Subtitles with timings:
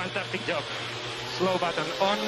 [0.00, 0.62] fantastic job.
[1.36, 2.18] Slow button on.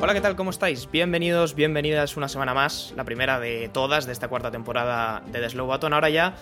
[0.00, 0.34] Hola, ¿qué tal?
[0.36, 0.90] ¿Cómo estáis?
[0.90, 5.50] Bienvenidos, bienvenidas una semana más, la primera de todas de esta cuarta temporada de The
[5.50, 5.92] Slow Button.
[5.92, 6.36] Ahora ya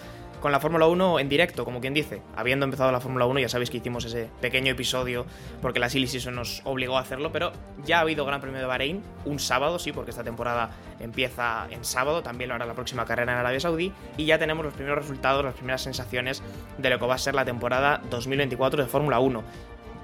[0.44, 2.20] con la Fórmula 1 en directo, como quien dice.
[2.36, 5.24] Habiendo empezado la Fórmula 1, ya sabéis que hicimos ese pequeño episodio
[5.62, 7.50] porque la Silly Season nos obligó a hacerlo, pero
[7.86, 10.68] ya ha habido Gran Premio de Bahrein, un sábado, sí, porque esta temporada
[11.00, 14.66] empieza en sábado, también lo hará la próxima carrera en Arabia Saudí, y ya tenemos
[14.66, 16.42] los primeros resultados, las primeras sensaciones
[16.76, 19.42] de lo que va a ser la temporada 2024 de Fórmula 1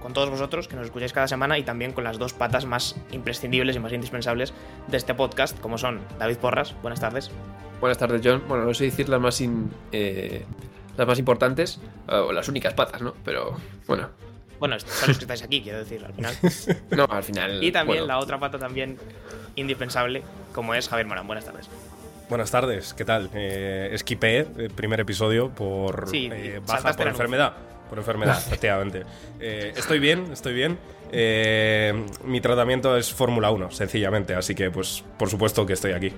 [0.01, 2.97] con todos vosotros que nos escucháis cada semana y también con las dos patas más
[3.13, 4.55] imprescindibles y más indispensables
[4.87, 7.31] de este podcast, como son David Porras, buenas tardes.
[7.81, 8.43] Buenas tardes, John.
[8.47, 10.45] Bueno, no sé decir las más, in- eh,
[10.97, 13.15] las más importantes, eh, o las únicas patas, ¿no?
[13.25, 14.09] Pero bueno,
[14.59, 16.35] Bueno, son los que estáis aquí, quiero decir, al final.
[16.91, 17.65] no, al final.
[17.65, 18.99] Y también bueno, la otra pata también
[19.57, 21.27] indispensable, como es Javier Morán.
[21.27, 21.69] Buenas tardes.
[22.29, 23.31] Buenas tardes, ¿qué tal?
[23.35, 27.55] Eh, esquipé el primer episodio por Sí, eh, baja, por enfermedad.
[27.89, 29.05] Por enfermedad, efectivamente.
[29.41, 30.79] Eh, estoy bien, estoy bien.
[31.11, 31.93] Eh,
[32.25, 36.13] mi tratamiento es Fórmula 1, sencillamente, así que, pues, por supuesto que estoy aquí.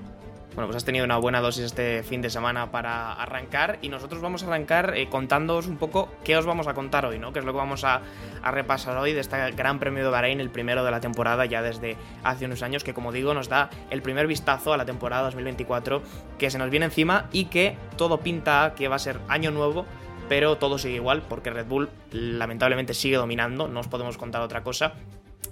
[0.54, 4.20] Bueno, pues has tenido una buena dosis este fin de semana para arrancar y nosotros
[4.20, 7.32] vamos a arrancar eh, contándoos un poco qué os vamos a contar hoy, ¿no?
[7.32, 8.02] Que es lo que vamos a,
[8.42, 11.62] a repasar hoy de este Gran Premio de Bahrein, el primero de la temporada ya
[11.62, 15.22] desde hace unos años, que como digo nos da el primer vistazo a la temporada
[15.22, 16.02] 2024
[16.36, 19.86] que se nos viene encima y que todo pinta que va a ser año nuevo,
[20.28, 24.62] pero todo sigue igual porque Red Bull lamentablemente sigue dominando, no os podemos contar otra
[24.62, 24.92] cosa.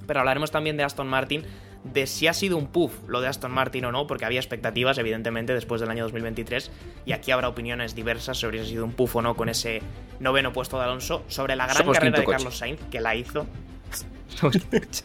[0.06, 1.44] Pero hablaremos también de Aston Martin,
[1.84, 4.98] de si ha sido un puff lo de Aston Martin o no, porque había expectativas,
[4.98, 6.70] evidentemente, después del año 2023,
[7.06, 9.80] y aquí habrá opiniones diversas sobre si ha sido un puff o no con ese
[10.18, 12.36] noveno puesto de Alonso, sobre la gran Somos carrera de coche.
[12.36, 13.46] Carlos Sainz, que la hizo.
[14.70, 15.04] ¿Ves,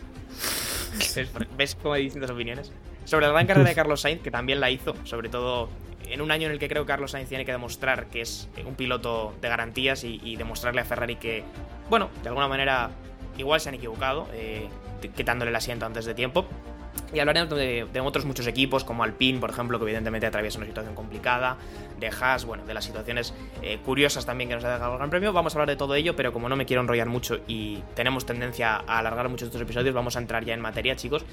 [1.58, 2.71] ¿Ves cómo hay distintas opiniones?
[3.05, 5.69] Sobre la gran carrera de Carlos Sainz, que también la hizo, sobre todo
[6.08, 8.47] en un año en el que creo que Carlos Sainz tiene que demostrar que es
[8.65, 11.43] un piloto de garantías y, y demostrarle a Ferrari que,
[11.89, 12.91] bueno, de alguna manera
[13.37, 14.67] igual se han equivocado, eh,
[15.16, 16.45] quitándole el asiento antes de tiempo.
[17.14, 20.95] Y hablaremos de, otros muchos equipos, como Alpine, por ejemplo, que evidentemente atraviesa una situación
[20.95, 21.58] complicada,
[22.00, 25.10] de Haas, bueno, de las situaciones eh, curiosas también que nos ha dejado el Gran
[25.10, 25.32] Premio.
[25.32, 28.26] Vamos a hablar de todo ello, pero como no me quiero enrollar mucho y tenemos
[28.26, 31.26] tendencia a alargar muchos estos episodios, vamos a entrar ya en materia, chicos.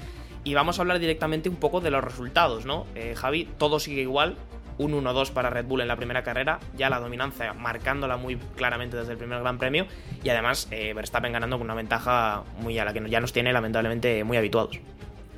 [0.43, 2.85] Y vamos a hablar directamente un poco de los resultados, ¿no?
[2.95, 4.37] Eh, Javi, todo sigue igual.
[4.77, 8.97] Un 1-2 para Red Bull en la primera carrera, ya la dominancia marcándola muy claramente
[8.97, 9.85] desde el primer Gran Premio
[10.23, 13.53] y además eh, Verstappen ganando con una ventaja muy a la que ya nos tiene
[13.53, 14.79] lamentablemente muy habituados.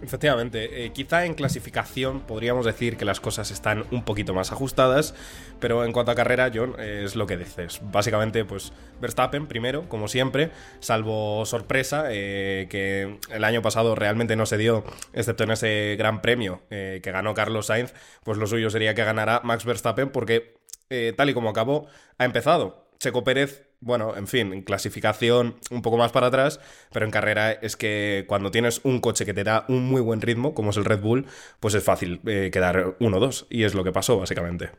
[0.05, 5.15] Efectivamente, eh, quizá en clasificación podríamos decir que las cosas están un poquito más ajustadas,
[5.59, 7.81] pero en cuanto a carrera, John, es lo que dices.
[7.91, 8.71] Básicamente, pues
[9.01, 14.83] Verstappen primero, como siempre, salvo sorpresa, eh, que el año pasado realmente no se dio,
[15.13, 19.03] excepto en ese gran premio eh, que ganó Carlos Sainz, pues lo suyo sería que
[19.03, 20.57] ganara Max Verstappen, porque
[20.89, 22.85] eh, tal y como acabó, ha empezado.
[22.99, 26.59] Checo Pérez, bueno, en fin, en clasificación un poco más para atrás,
[26.91, 30.21] pero en carrera es que cuando tienes un coche que te da un muy buen
[30.21, 31.27] ritmo, como es el Red Bull,
[31.59, 34.71] pues es fácil eh, quedar 1-2, y es lo que pasó, básicamente.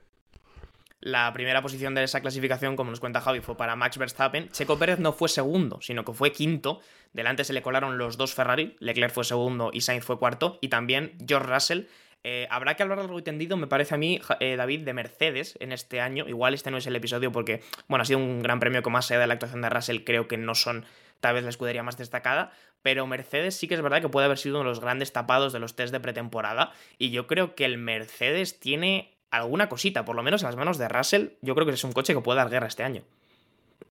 [0.99, 4.49] La primera posición de esa clasificación, como nos cuenta Javi, fue para Max Verstappen.
[4.49, 6.81] Checo Pérez no fue segundo, sino que fue quinto.
[7.13, 10.67] Delante se le colaron los dos Ferrari, Leclerc fue segundo y Sainz fue cuarto, y
[10.67, 11.83] también George Russell.
[12.29, 15.71] Eh, habrá que hablar algo entendido, me parece a mí, eh, David, de Mercedes en
[15.71, 16.27] este año.
[16.27, 19.09] Igual este no es el episodio porque, bueno, ha sido un gran premio que más
[19.09, 20.85] allá de la actuación de Russell, creo que no son
[21.21, 22.51] tal vez la escudería más destacada,
[22.83, 25.53] pero Mercedes sí que es verdad que puede haber sido uno de los grandes tapados
[25.53, 30.17] de los test de pretemporada, y yo creo que el Mercedes tiene alguna cosita, por
[30.17, 32.39] lo menos en las manos de Russell, yo creo que es un coche que puede
[32.39, 33.05] dar guerra este año.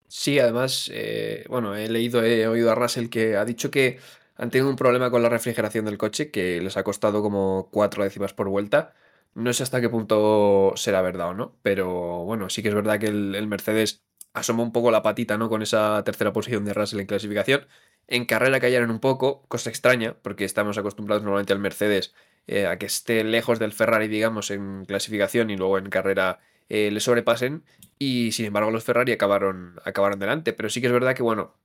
[0.09, 3.97] Sí, además, eh, bueno, he leído, he oído a Russell que ha dicho que
[4.35, 8.03] han tenido un problema con la refrigeración del coche, que les ha costado como cuatro
[8.03, 8.93] décimas por vuelta.
[9.33, 12.99] No sé hasta qué punto será verdad o no, pero bueno, sí que es verdad
[12.99, 15.49] que el, el Mercedes asoma un poco la patita, ¿no?
[15.49, 17.67] Con esa tercera posición de Russell en clasificación.
[18.07, 22.13] En carrera cayeron un poco, cosa extraña, porque estamos acostumbrados normalmente al Mercedes
[22.47, 26.39] eh, a que esté lejos del Ferrari, digamos, en clasificación y luego en carrera
[26.69, 27.63] eh, le sobrepasen.
[27.97, 30.53] Y sin embargo, los Ferrari acabaron, acabaron delante.
[30.53, 31.55] Pero sí que es verdad que, bueno,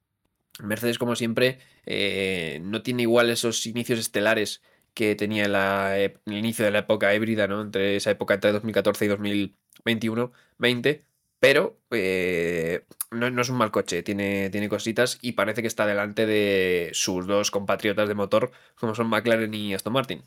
[0.63, 4.63] Mercedes, como siempre, eh, no tiene igual esos inicios estelares
[4.95, 7.63] que tenía el inicio de la época híbrida, ¿no?
[7.63, 11.05] Entre esa época entre 2014 y 2021, 20.
[11.39, 15.87] Pero eh, no, no es un mal coche, tiene, tiene cositas y parece que está
[15.87, 20.23] delante de sus dos compatriotas de motor, como son McLaren y Aston Martin.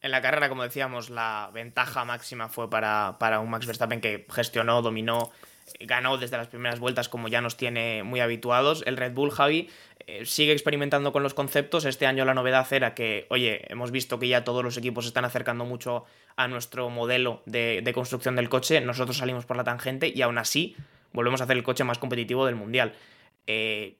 [0.00, 4.26] En la carrera, como decíamos, la ventaja máxima fue para, para un Max Verstappen que
[4.30, 5.30] gestionó, dominó,
[5.80, 8.82] ganó desde las primeras vueltas como ya nos tiene muy habituados.
[8.86, 9.68] El Red Bull, Javi,
[10.06, 11.84] eh, sigue experimentando con los conceptos.
[11.84, 15.08] Este año la novedad era que, oye, hemos visto que ya todos los equipos se
[15.08, 16.04] están acercando mucho
[16.36, 18.80] a nuestro modelo de, construcción del coche.
[18.80, 20.76] Nosotros salimos por la tangente y aún así
[21.12, 22.94] volvemos a hacer el coche más competitivo del mundial.
[23.46, 23.96] Eh,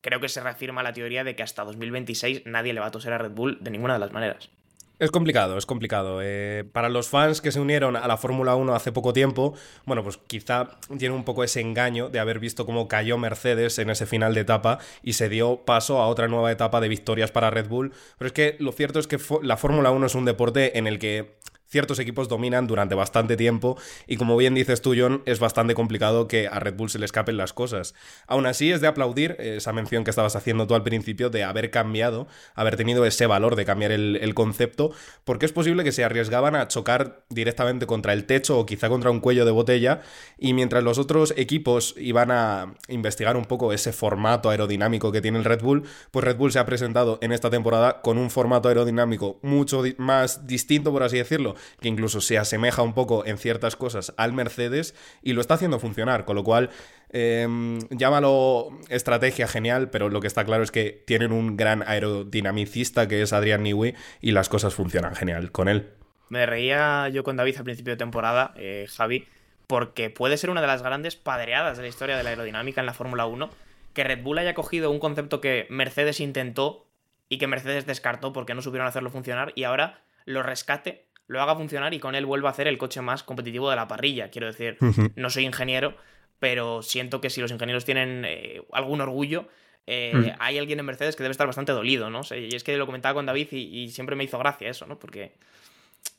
[0.00, 3.12] creo que se reafirma la teoría de que hasta 2026 nadie le va a toser
[3.12, 4.50] a Red Bull de ninguna de las maneras.
[4.98, 6.20] Es complicado, es complicado.
[6.22, 9.52] Eh, para los fans que se unieron a la Fórmula 1 hace poco tiempo,
[9.84, 13.90] bueno, pues quizá tiene un poco ese engaño de haber visto cómo cayó Mercedes en
[13.90, 17.50] ese final de etapa y se dio paso a otra nueva etapa de victorias para
[17.50, 17.92] Red Bull.
[18.16, 20.98] Pero es que lo cierto es que la Fórmula 1 es un deporte en el
[20.98, 21.36] que
[21.68, 23.76] ciertos equipos dominan durante bastante tiempo
[24.06, 27.04] y como bien dices tú, John, es bastante complicado que a Red Bull se le
[27.04, 27.94] escapen las cosas.
[28.26, 31.70] Aún así, es de aplaudir esa mención que estabas haciendo tú al principio de haber
[31.70, 34.92] cambiado, haber tenido ese valor de cambiar el, concepto,
[35.24, 39.10] porque es posible que se arriesgaban a chocar directamente contra el techo o quizá contra
[39.10, 40.02] un cuello de botella
[40.36, 45.38] y mientras los otros equipos iban a investigar un poco ese formato aerodinámico que tiene
[45.38, 48.68] el Red Bull, pues Red Bull se ha presentado en esta temporada con un formato
[48.68, 53.76] aerodinámico mucho más distinto, por así decirlo, que incluso se asemeja un poco en ciertas
[53.76, 56.70] cosas al Mercedes y lo está haciendo funcionar, con lo cual
[57.10, 63.08] em, llámalo estrategia genial, pero lo que está claro es que tienen un gran aerodinamicista
[63.08, 65.90] que es Adrián Newey y las cosas funcionan genial con él.
[66.28, 69.28] Me reía yo con David al principio de temporada, eh, Javi,
[69.66, 72.86] porque puede ser una de las grandes padreadas de la historia de la aerodinámica en
[72.86, 73.50] la Fórmula 1,
[73.92, 76.86] que Red Bull haya cogido un concepto que Mercedes intentó
[77.28, 81.56] y que Mercedes descartó porque no supieron hacerlo funcionar y ahora lo rescate lo haga
[81.56, 84.30] funcionar y con él vuelva a hacer el coche más competitivo de la parrilla.
[84.30, 84.78] Quiero decir,
[85.16, 85.96] no soy ingeniero,
[86.38, 89.48] pero siento que si los ingenieros tienen eh, algún orgullo,
[89.86, 90.40] eh, mm.
[90.40, 92.22] hay alguien en Mercedes que debe estar bastante dolido, ¿no?
[92.30, 94.98] y es que lo comentaba con David y, y, siempre me hizo gracia eso, ¿no?
[94.98, 95.34] Porque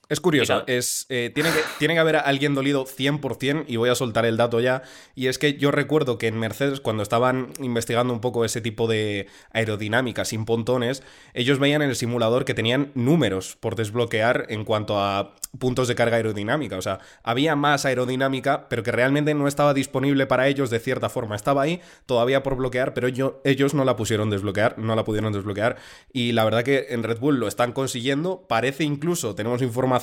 [0.10, 3.96] es curioso, es, eh, tiene, que, tiene que haber alguien dolido 100% y voy a
[3.96, 4.84] soltar el dato ya.
[5.16, 8.88] Y es que yo recuerdo que en Mercedes, cuando estaban investigando un poco ese tipo
[8.88, 14.64] de aerodinámica sin pontones, ellos veían en el simulador que tenían números por desbloquear en
[14.64, 16.78] cuanto a puntos de carga aerodinámica.
[16.78, 21.10] O sea, había más aerodinámica, pero que realmente no estaba disponible para ellos de cierta
[21.10, 21.36] forma.
[21.36, 25.78] Estaba ahí todavía por bloquear, pero ellos no la pusieron desbloquear, no la pudieron desbloquear.
[26.14, 28.46] Y la verdad que en Red Bull lo están consiguiendo.
[28.48, 29.97] Parece incluso, tenemos información,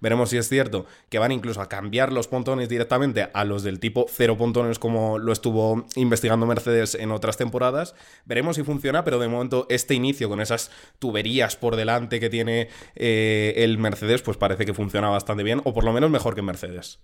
[0.00, 3.80] veremos si es cierto, que van incluso a cambiar los pontones directamente a los del
[3.80, 7.94] tipo cero pontones como lo estuvo investigando Mercedes en otras temporadas.
[8.24, 12.68] Veremos si funciona, pero de momento este inicio con esas tuberías por delante que tiene
[12.94, 16.36] eh, el Mercedes, pues parece que funciona funciona bastante bien, o por lo menos mejor
[16.36, 17.00] que Mercedes.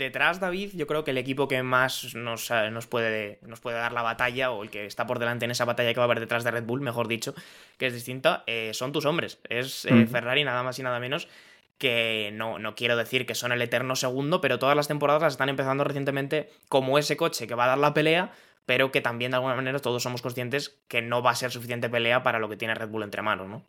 [0.00, 3.76] Detrás, David, yo creo que el equipo que más nos, eh, nos, puede, nos puede
[3.76, 6.06] dar la batalla, o el que está por delante en esa batalla que va a
[6.06, 7.34] haber detrás de Red Bull, mejor dicho,
[7.76, 9.40] que es distinta, eh, son tus hombres.
[9.50, 11.28] Es eh, Ferrari nada más y nada menos
[11.76, 15.34] que no, no, quiero decir que son el eterno segundo, pero todas las temporadas las
[15.34, 18.32] están empezando recientemente como ese coche que va a dar la pelea,
[18.64, 21.90] pero que también de alguna manera todos somos conscientes que no va a ser suficiente
[21.90, 23.62] pelea para lo que tiene Red Bull entre manos, ¿no?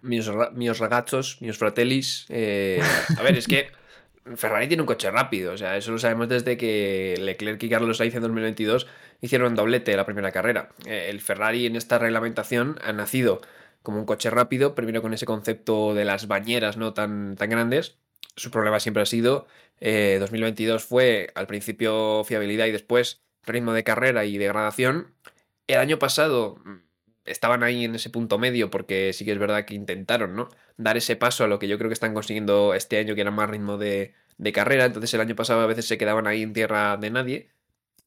[0.00, 2.24] Mis, mis ragazos, mis fratellis.
[2.30, 2.80] Eh,
[3.18, 3.83] a ver, es que
[4.36, 7.98] Ferrari tiene un coche rápido, o sea, eso lo sabemos desde que Leclerc y Carlos
[7.98, 8.86] Sainz en 2022
[9.20, 10.70] hicieron doblete la primera carrera.
[10.86, 13.42] Eh, el Ferrari en esta reglamentación ha nacido
[13.82, 17.98] como un coche rápido, primero con ese concepto de las bañeras no tan, tan grandes.
[18.34, 19.46] Su problema siempre ha sido,
[19.80, 25.14] 2022 eh, fue al principio fiabilidad y después ritmo de carrera y degradación.
[25.66, 26.62] El año pasado
[27.26, 30.48] estaban ahí en ese punto medio porque sí que es verdad que intentaron, ¿no?
[30.76, 33.30] Dar ese paso a lo que yo creo que están consiguiendo este año, que era
[33.30, 34.14] más ritmo de,
[34.52, 34.84] carrera.
[34.86, 37.50] Entonces el año pasado a veces se quedaban ahí en tierra de nadie.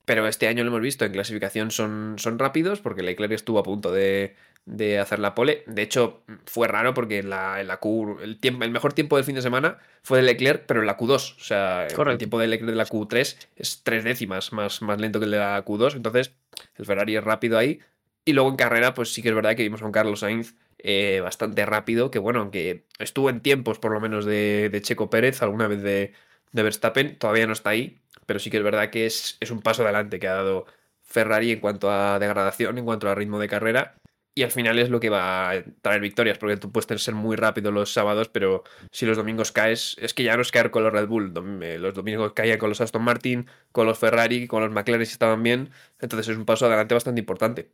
[0.05, 3.63] Pero este año lo hemos visto, en clasificación son, son rápidos porque Leclerc estuvo a
[3.63, 4.35] punto de,
[4.67, 5.63] de hacer la pole.
[5.65, 9.15] De hecho, fue raro porque en la, en la Q, el, tiempo, el mejor tiempo
[9.15, 11.37] del fin de semana fue de Leclerc, pero en la Q2.
[11.37, 15.19] O sea, el tiempo de Leclerc de la Q3 es tres décimas más, más lento
[15.19, 15.95] que el de la Q2.
[15.95, 16.33] Entonces,
[16.75, 17.79] el Ferrari es rápido ahí.
[18.25, 21.21] Y luego en carrera, pues sí que es verdad que vimos un Carlos Sainz eh,
[21.21, 25.67] bastante rápido, que bueno, aunque estuvo en tiempos por lo menos de, Checo Pérez, alguna
[25.67, 26.13] vez de,
[26.51, 29.83] Verstappen, todavía no está ahí, pero sí que es verdad que es, es un paso
[29.83, 30.65] adelante que ha dado
[31.03, 33.95] Ferrari en cuanto a degradación, en cuanto a ritmo de carrera.
[34.37, 37.35] Y al final es lo que va a traer victorias, porque tú puedes ser muy
[37.35, 40.83] rápido los sábados, pero si los domingos caes, es que ya no es caer con
[40.83, 41.33] los Red Bull.
[41.63, 45.13] Eh, los domingos caían con los Aston Martin, con los Ferrari, con los McLaren si
[45.13, 45.71] estaban bien.
[45.99, 47.71] Entonces es un paso adelante bastante importante.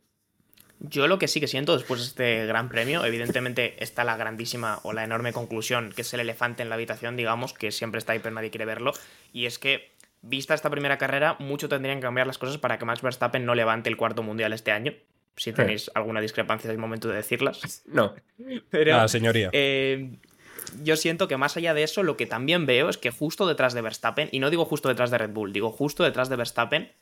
[0.80, 4.80] Yo lo que sí que siento después de este gran premio, evidentemente está la grandísima
[4.82, 8.12] o la enorme conclusión, que es el elefante en la habitación, digamos, que siempre está
[8.12, 8.92] ahí pero nadie quiere verlo,
[9.32, 12.84] y es que, vista esta primera carrera, mucho tendrían que cambiar las cosas para que
[12.84, 14.92] Max Verstappen no levante el cuarto mundial este año.
[15.36, 17.82] Si tenéis alguna discrepancia, es el momento de decirlas.
[17.86, 18.14] No.
[18.70, 19.50] Pero, ah, señoría.
[19.52, 20.16] Eh,
[20.82, 23.74] yo siento que más allá de eso, lo que también veo es que justo detrás
[23.74, 26.92] de Verstappen, y no digo justo detrás de Red Bull, digo justo detrás de Verstappen,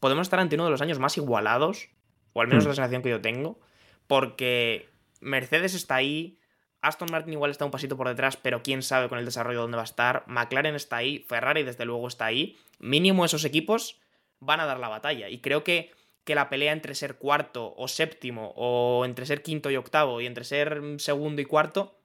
[0.00, 1.88] podemos estar ante uno de los años más igualados,
[2.36, 2.68] o al menos Hmm.
[2.68, 3.58] la sensación que yo tengo,
[4.06, 4.88] porque
[5.20, 6.38] Mercedes está ahí,
[6.82, 9.76] Aston Martin igual está un pasito por detrás, pero quién sabe con el desarrollo dónde
[9.76, 14.00] va a estar, McLaren está ahí, Ferrari desde luego está ahí, mínimo esos equipos
[14.38, 15.90] van a dar la batalla, y creo que
[16.26, 20.26] que la pelea entre ser cuarto o séptimo, o entre ser quinto y octavo, y
[20.26, 22.00] entre ser segundo y cuarto,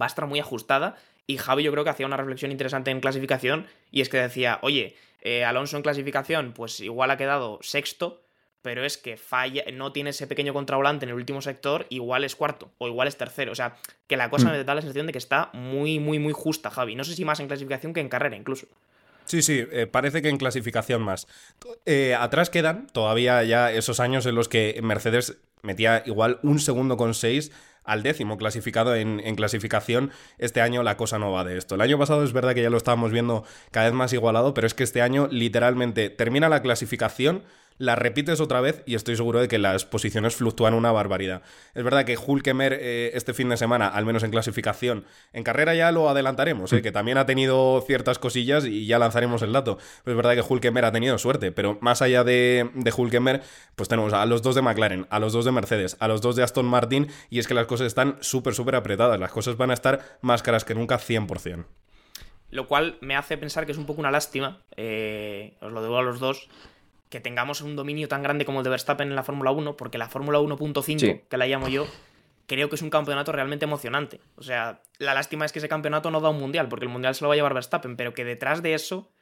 [0.00, 0.96] va a estar muy ajustada.
[1.26, 4.58] Y Javi yo creo que hacía una reflexión interesante en clasificación y es que decía,
[4.62, 8.22] oye, eh, Alonso en clasificación pues igual ha quedado sexto,
[8.62, 12.36] pero es que falla, no tiene ese pequeño contravolante en el último sector, igual es
[12.36, 13.52] cuarto o igual es tercero.
[13.52, 13.76] O sea,
[14.06, 14.52] que la cosa Mm.
[14.52, 16.94] me da la sensación de que está muy, muy, muy justa, Javi.
[16.94, 18.66] No sé si más en clasificación que en carrera incluso.
[19.24, 21.26] Sí, sí, eh, parece que en clasificación más.
[21.86, 26.96] Eh, atrás quedan todavía ya esos años en los que Mercedes metía igual un segundo
[26.96, 27.52] con seis
[27.84, 30.10] al décimo clasificado en, en clasificación.
[30.38, 31.74] Este año la cosa no va de esto.
[31.76, 34.66] El año pasado es verdad que ya lo estábamos viendo cada vez más igualado, pero
[34.66, 37.42] es que este año literalmente termina la clasificación,
[37.78, 41.42] la repites otra vez y estoy seguro de que las posiciones fluctúan una barbaridad.
[41.74, 45.74] Es verdad que Hulkemer eh, este fin de semana, al menos en clasificación, en carrera
[45.74, 49.78] ya lo adelantaremos, eh, que también ha tenido ciertas cosillas y ya lanzaremos el dato.
[50.04, 53.42] Pero es verdad que Hulkemer ha tenido suerte, pero más allá de, de Hulkemer,
[53.76, 56.36] pues tenemos a los dos de McLaren, a los dos de Mercedes, a los dos
[56.36, 59.18] de Aston Martin y es que las cosas están súper, súper apretadas.
[59.18, 61.64] Las cosas van a estar más caras que nunca 100%.
[62.50, 65.96] Lo cual me hace pensar que es un poco una lástima, eh, os lo digo
[65.96, 66.48] a los dos,
[67.12, 69.98] que tengamos un dominio tan grande como el de Verstappen en la Fórmula 1, porque
[69.98, 71.20] la Fórmula 1.5, Sí.
[71.28, 71.86] que la llamo yo,
[72.46, 74.18] creo que es un campeonato realmente emocionante.
[74.36, 77.14] O sea, la lástima es que ese campeonato no da un mundial, porque el mundial
[77.14, 79.12] se lo va a llevar Verstappen, pero que detrás de eso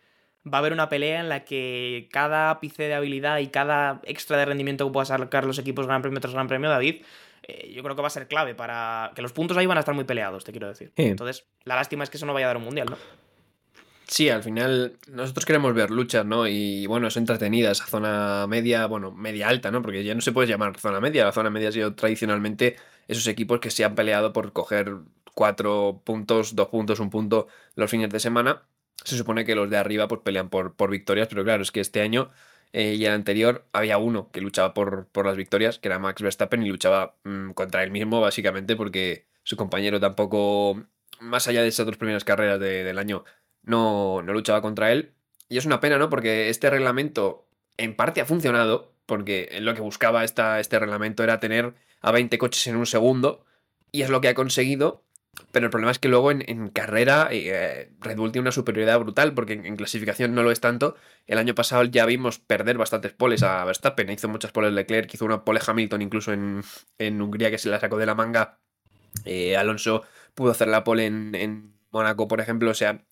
[0.47, 4.39] va a haber una pelea en la que cada ápice de habilidad y cada extra
[4.39, 7.03] de rendimiento que pueda sacar los equipos Gran Premio tras Gran Premio, David,
[7.43, 9.81] eh, yo creo que va a ser clave para que los puntos ahí van a
[9.81, 10.93] estar muy peleados, te quiero decir.
[10.97, 11.03] Sí.
[11.07, 12.97] Entonces, la lástima es que eso no vaya a dar un mundial, ¿no?
[14.13, 16.49] Sí, al final nosotros queremos ver luchas, ¿no?
[16.49, 19.83] Y bueno, es entretenida esa zona media, bueno, media alta, ¿no?
[19.83, 21.25] Porque ya no se puede llamar zona media.
[21.25, 22.77] La zona media ha sido tradicionalmente
[23.07, 24.97] esos equipos que se han peleado por coger
[25.35, 28.63] cuatro puntos, dos puntos, un punto los fines de semana.
[29.05, 31.81] Se supone que los de arriba pues pelean por, por victorias, pero claro, es que
[31.81, 32.31] este año
[32.73, 36.21] eh, y el anterior había uno que luchaba por, por las victorias, que era Max
[36.21, 40.85] Verstappen, y luchaba mm, contra él mismo, básicamente, porque su compañero tampoco,
[41.21, 43.25] más allá de esas dos primeras carreras de- del año,
[43.63, 45.15] no, no luchaba contra él.
[45.49, 46.11] Y es una pena, ¿no?
[46.11, 51.41] Porque este reglamento en parte ha funcionado, porque lo que buscaba esta, este reglamento era
[51.41, 53.45] tener a 20 coches en un segundo,
[53.93, 55.03] y es lo que ha conseguido.
[55.53, 57.91] Pero el problema es que luego en, en carrera eh,
[58.37, 60.97] una superioridad brutal, porque en, en clasificación no lo es tanto.
[61.27, 65.25] El año pasado ya vimos perder bastantes poles a Verstappen, hizo muchas poles Leclerc, hizo
[65.25, 66.63] una pole Hamilton incluso en,
[66.99, 68.59] en Hungría que se la sacó de la manga.
[69.25, 70.03] Eh, Alonso
[70.35, 72.71] pudo hacer la pole en, en Mónaco, por ejemplo.
[72.71, 73.05] O sea,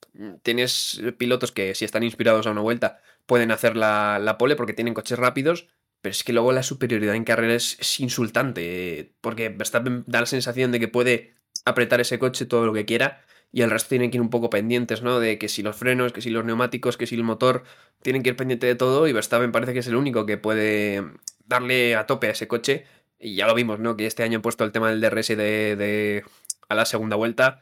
[0.42, 4.72] tienes pilotos que si están inspirados a una vuelta pueden hacer la, la pole porque
[4.72, 5.68] tienen coches rápidos,
[6.00, 10.72] pero es que luego la superioridad en carrera es, insultante, porque Verstappen da la sensación
[10.72, 11.34] de que puede
[11.64, 13.20] apretar ese coche todo lo que quiera
[13.52, 15.20] y el resto tienen que ir un poco pendientes, ¿no?
[15.20, 17.64] De que si los frenos, que si los neumáticos, que si el motor,
[18.02, 21.02] tienen que ir pendiente de todo y Verstappen parece que es el único que puede
[21.46, 22.84] darle a tope a ese coche
[23.18, 23.96] y ya lo vimos, ¿no?
[23.96, 26.24] Que este año han puesto el tema del DRS de, de-
[26.68, 27.60] a la segunda vuelta.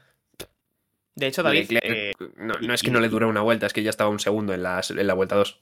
[1.17, 3.73] De hecho, David, Leclerc, eh, no, no es que no le dure una vuelta, es
[3.73, 5.59] que ya estaba un segundo en la, en la vuelta 2.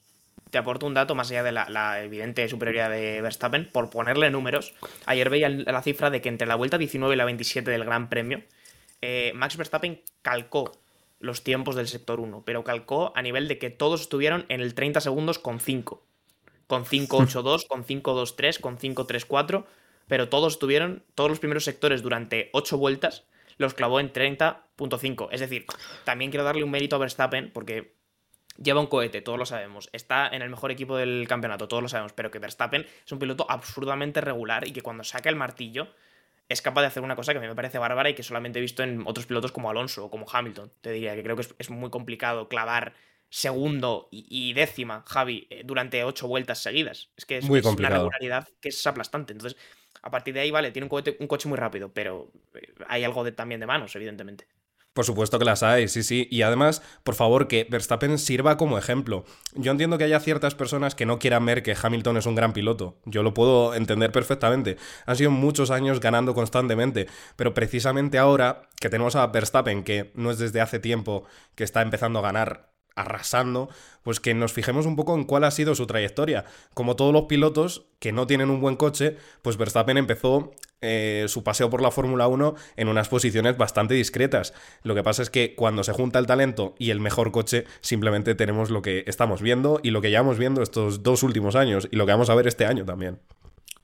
[0.51, 4.29] te aporto un dato más allá de la, la evidente superioridad de Verstappen, por ponerle
[4.29, 4.73] números.
[5.05, 8.09] Ayer veía la cifra de que entre la vuelta 19 y la 27 del Gran
[8.09, 8.43] Premio,
[9.01, 10.73] eh, Max Verstappen calcó
[11.21, 14.73] los tiempos del sector 1, pero calcó a nivel de que todos estuvieron en el
[14.73, 16.03] 30 segundos con 5.
[16.67, 19.65] Con 5.82, con 5.23, con 5.34,
[20.07, 23.23] pero todos estuvieron, todos los primeros sectores durante 8 vueltas
[23.57, 25.29] los clavó en 30.5.
[25.31, 25.65] Es decir,
[26.03, 27.95] también quiero darle un mérito a Verstappen porque
[28.57, 29.89] lleva un cohete, todos lo sabemos.
[29.93, 32.13] Está en el mejor equipo del campeonato, todos lo sabemos.
[32.13, 35.87] Pero que Verstappen es un piloto absurdamente regular y que cuando saca el martillo
[36.47, 38.59] es capaz de hacer una cosa que a mí me parece bárbara y que solamente
[38.59, 40.71] he visto en otros pilotos como Alonso o como Hamilton.
[40.81, 42.93] Te diría que creo que es, es muy complicado clavar
[43.29, 47.09] segundo y, y décima, Javi, eh, durante ocho vueltas seguidas.
[47.17, 49.33] Es que es, Muy es una regularidad que es aplastante.
[49.33, 49.59] Entonces,
[50.05, 53.31] a partir de ahí, vale, tiene un, coche muy rápido, pero eh, hay algo de,
[53.31, 54.47] también de manos, evidentemente.
[54.93, 56.27] Por supuesto que las hay, sí, sí.
[56.31, 59.25] Y además, por favor, que Verstappen sirva como ejemplo.
[59.55, 62.53] Yo entiendo que haya ciertas personas que no quieran ver que Hamilton es un gran
[62.53, 62.97] piloto.
[63.03, 64.77] Yo lo puedo entender perfectamente.
[65.05, 67.07] Han sido muchos años ganando constantemente.
[67.35, 71.81] Pero precisamente ahora que tenemos a Verstappen, que no es desde hace tiempo que está
[71.81, 73.69] empezando a ganar arrasando,
[74.05, 76.45] pues que nos fijemos un poco en cuál ha sido su trayectoria.
[76.75, 81.43] Como todos los pilotos que no tienen un buen coche, pues Verstappen empezó eh, su
[81.43, 84.53] paseo por la Fórmula 1 en unas posiciones bastante discretas.
[84.83, 88.35] Lo que pasa es que cuando se junta el talento y el mejor coche, simplemente
[88.35, 91.95] tenemos lo que estamos viendo y lo que llevamos viendo estos dos últimos años y
[91.95, 93.19] lo que vamos a ver este año también.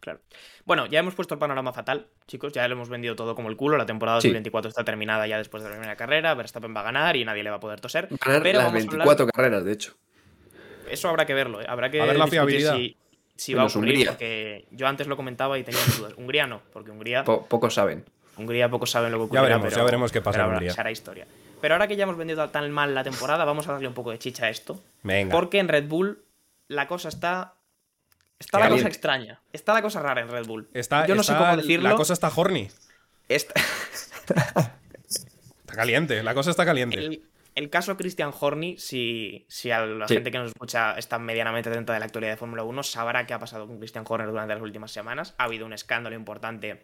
[0.01, 0.19] Claro.
[0.65, 2.53] Bueno, ya hemos puesto el panorama fatal, chicos.
[2.53, 3.77] Ya lo hemos vendido todo como el culo.
[3.77, 6.33] La temporada 2024 está terminada ya después de la primera carrera.
[6.35, 8.07] Verstappen va a ganar y nadie le va a poder toser.
[8.23, 9.93] Ganar Pero las vamos a 24 hablar- carreras, de hecho.
[10.91, 11.61] Eso habrá que verlo.
[11.61, 11.65] ¿eh?
[11.67, 12.75] Habrá que A ver la discutir fiabilidad.
[12.75, 12.97] si,
[13.35, 13.93] si va a ocurrir.
[13.95, 14.11] Hungría.
[14.11, 16.13] Porque yo antes lo comentaba y tenía dudas.
[16.17, 18.05] Hungría no, porque Hungría, Po- pocos saben.
[18.37, 19.41] Hungría pocos saben lo que Ya ocurrirá.
[19.43, 20.73] veremos, pero- ya veremos qué pasa pero en Hungría.
[20.73, 21.27] Será historia.
[21.59, 24.11] Pero ahora que ya hemos vendido tan mal la temporada, vamos a darle un poco
[24.11, 24.81] de chicha a esto.
[25.03, 25.31] Venga.
[25.31, 26.23] Porque en Red Bull
[26.67, 27.53] la cosa está.
[28.39, 29.39] Está la cosa extraña.
[29.53, 30.67] Está la cosa rara en Red Bull.
[30.73, 31.89] Está, Yo no sé cómo decirlo.
[31.89, 32.69] La cosa está horny.
[33.27, 33.53] Está-
[35.61, 36.97] Está caliente, la cosa está caliente.
[36.99, 37.23] el,
[37.55, 40.15] el caso Christian Horny, si, si a la Sí.
[40.15, 43.33] gente que nos escucha está medianamente atenta de la actualidad de Fórmula 1, sabrá qué
[43.33, 45.35] ha pasado con Christian Horner durante las últimas semanas.
[45.37, 46.83] Ha habido un escándalo importante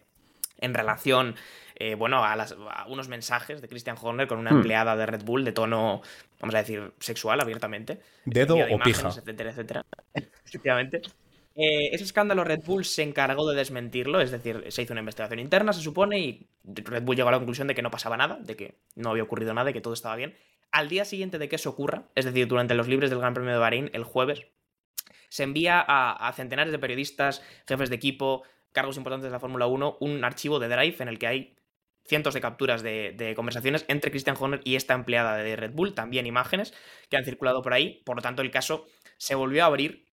[0.60, 1.36] en relación,
[1.76, 4.56] eh, bueno, a, las- a unos mensajes de Christian Horner con una Hmm.
[4.56, 6.02] empleada de Red Bull de tono,
[6.40, 8.00] vamos a decir, sexual abiertamente.
[8.24, 9.00] ¿Dedo de o pija?
[9.02, 9.82] imágenes, Etcétera, etcétera.
[10.44, 11.00] Efectivamente.
[11.60, 15.40] Eh, ese escándalo Red Bull se encargó de desmentirlo, es decir, se hizo una investigación
[15.40, 18.38] interna, se supone, y Red Bull llegó a la conclusión de que no pasaba nada,
[18.40, 20.36] de que no había ocurrido nada y que todo estaba bien.
[20.70, 23.52] Al día siguiente de que eso ocurra, es decir, durante los libres del Gran Premio
[23.52, 24.46] de Bahrein, el jueves,
[25.28, 29.98] se envía a, centenares de periodistas, jefes de equipo, cargos importantes de la Fórmula 1,
[30.00, 31.56] un archivo de Drive en el que hay
[32.06, 36.26] cientos de capturas de, conversaciones entre Christian Horner y esta empleada de Red Bull, también
[36.26, 36.72] imágenes
[37.10, 38.02] que han circulado por ahí.
[38.04, 38.86] Por lo tanto, el caso
[39.18, 40.06] se volvió a abrir.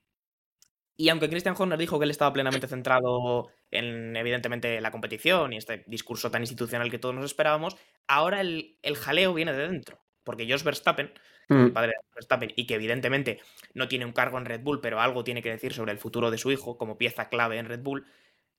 [0.97, 5.57] Y aunque Christian Horner dijo que él estaba plenamente centrado en, evidentemente, la competición y
[5.57, 7.75] este discurso tan institucional que todos nos esperábamos,
[8.07, 10.04] ahora el jaleo viene de dentro.
[10.25, 11.13] Porque Jos Verstappen,
[11.48, 11.65] Mm.
[11.65, 13.39] el padre de Verstappen, y que evidentemente
[13.75, 16.32] no tiene un cargo en Red Bull, pero algo tiene que decir sobre el futuro
[16.32, 18.08] de su hijo como pieza clave en Red Bull,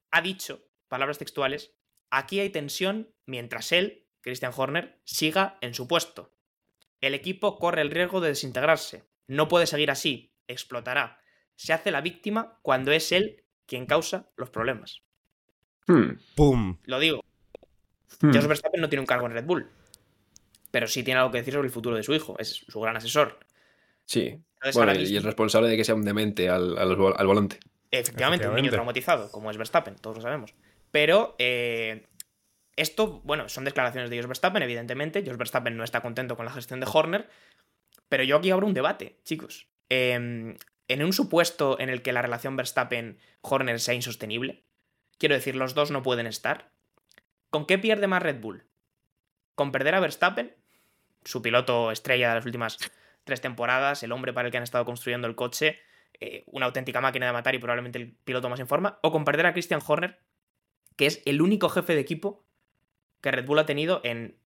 [0.09, 1.73] ha dicho, palabras textuales,
[2.09, 6.31] aquí hay tensión mientras él, Christian Horner, siga en su puesto.
[7.01, 9.03] El equipo corre el riesgo de desintegrarse.
[9.27, 11.19] No puede seguir así, explotará.
[11.55, 15.01] Se hace la víctima cuando es él quien causa los problemas.
[15.87, 16.11] Hmm.
[16.35, 16.77] ¡Pum!
[16.85, 17.21] Lo digo,
[18.21, 18.33] Hmm.
[18.33, 19.69] Jos Verstappen no tiene un cargo en Red Bull,
[20.71, 22.97] pero sí tiene algo que decir sobre el futuro de su hijo, es su gran
[22.97, 23.39] asesor.
[24.05, 24.39] Sí.
[24.55, 27.27] Entonces, Bueno, y mismo- el responsable de que sea un demente al, al vol- al
[27.27, 27.59] volante.
[27.91, 30.53] Efectivamente, un niño traumatizado, como es Verstappen, todos lo sabemos.
[30.91, 32.05] Pero eh,
[32.75, 35.23] esto, bueno, son declaraciones de Jos Verstappen, evidentemente.
[35.25, 37.29] Jos Verstappen no está contento con la gestión de Horner.
[38.09, 39.67] Pero yo aquí abro un debate, chicos.
[39.89, 40.55] Eh,
[40.89, 44.63] en un supuesto en el que la relación Verstappen-Horner sea insostenible,
[45.17, 46.71] quiero decir, los dos no pueden estar.
[47.49, 48.63] ¿Con qué pierde más Red Bull?
[49.57, 50.53] ¿Con perder a Verstappen,
[51.25, 52.77] su piloto estrella de las últimas
[53.23, 55.79] tres temporadas, el hombre para el que han estado construyendo el coche,
[56.19, 59.25] eh, una auténtica máquina de matar y probablemente el piloto más en forma, o con
[59.25, 60.19] perder a Christian Horner,
[60.95, 62.45] que es el único jefe de equipo
[63.19, 64.37] que Red Bull ha tenido en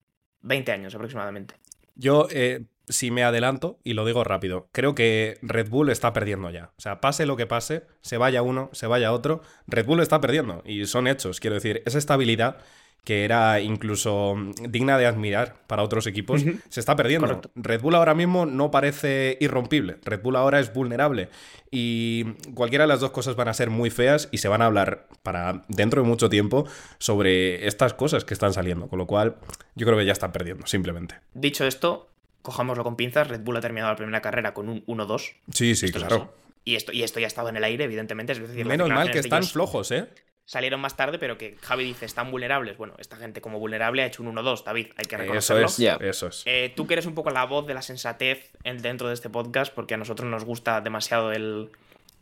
[0.43, 1.55] 20 años aproximadamente.
[1.95, 6.51] Yo, eh, si me adelanto, y lo digo rápido, creo que Red Bull está perdiendo
[6.51, 6.71] ya.
[6.77, 10.21] O sea, pase lo que pase, se vaya uno, se vaya otro, Red Bull está
[10.21, 10.63] perdiendo.
[10.65, 12.59] Y son hechos, quiero decir, esa estabilidad
[13.03, 17.27] que era incluso mm, digna de admirar para otros equipos, se está perdiendo.
[17.27, 17.51] Correcto.
[17.55, 21.29] Red Bull ahora mismo no parece irrompible, Red Bull ahora es vulnerable
[21.71, 24.65] y cualquiera de las dos cosas van a ser muy feas y se van a
[24.65, 26.67] hablar para dentro de mucho tiempo
[26.99, 29.37] sobre estas cosas que están saliendo, con lo cual
[29.75, 31.15] yo creo que ya están perdiendo, simplemente.
[31.33, 32.09] Dicho esto,
[32.41, 35.35] cojámoslo con pinzas, Red Bull ha terminado la primera carrera con un 1-2.
[35.51, 36.33] Sí, sí, Esto claro.
[36.63, 38.33] Y esto, y esto ya estaba en el aire, evidentemente.
[38.33, 40.09] Es decir, Menos mal que están ellos flojos, ¿eh?
[40.51, 42.75] Salieron más tarde, pero que Javi dice, están vulnerables.
[42.75, 45.65] Bueno, esta gente como vulnerable ha hecho un 1-2, David, hay que Eso reconocerlo.
[45.67, 45.95] es, Ya.
[46.01, 46.43] eso es.
[46.45, 49.29] Eh, tú que eres un poco la voz de la sensatez en- dentro de este
[49.29, 51.69] podcast, porque a nosotros nos gusta demasiado el,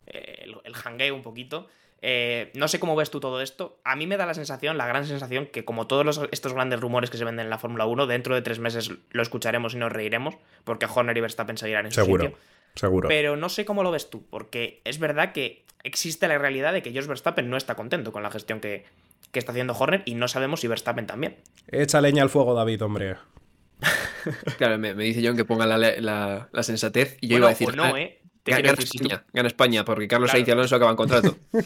[0.05, 1.67] el, el jangueo un poquito.
[2.03, 3.79] Eh, no sé cómo ves tú todo esto.
[3.83, 6.79] A mí me da la sensación, la gran sensación, que como todos los- estos grandes
[6.79, 9.77] rumores que se venden en la Fórmula 1, dentro de tres meses lo escucharemos y
[9.77, 12.37] nos reiremos, porque Horner y Verstappen seguirán en su Seguro, sitio.
[12.75, 13.07] Seguro.
[13.09, 16.81] Pero no sé cómo lo ves tú, porque es verdad que existe la realidad de
[16.81, 18.85] que Jos Verstappen no está contento con la gestión que,
[19.31, 21.37] que está haciendo Horner y no sabemos si Verstappen también.
[21.67, 23.15] Echa leña al fuego, David, hombre.
[24.57, 27.47] Claro, me, me dice John que ponga la, la- la sensatez y yo Bueno, iba
[27.47, 27.75] a decir.
[27.75, 28.15] no, ah, ¿eh?
[28.43, 30.37] Te Gana, España, gana España, porque Carlos Claro.
[30.37, 31.37] Sainz y Alonso acaban contrato.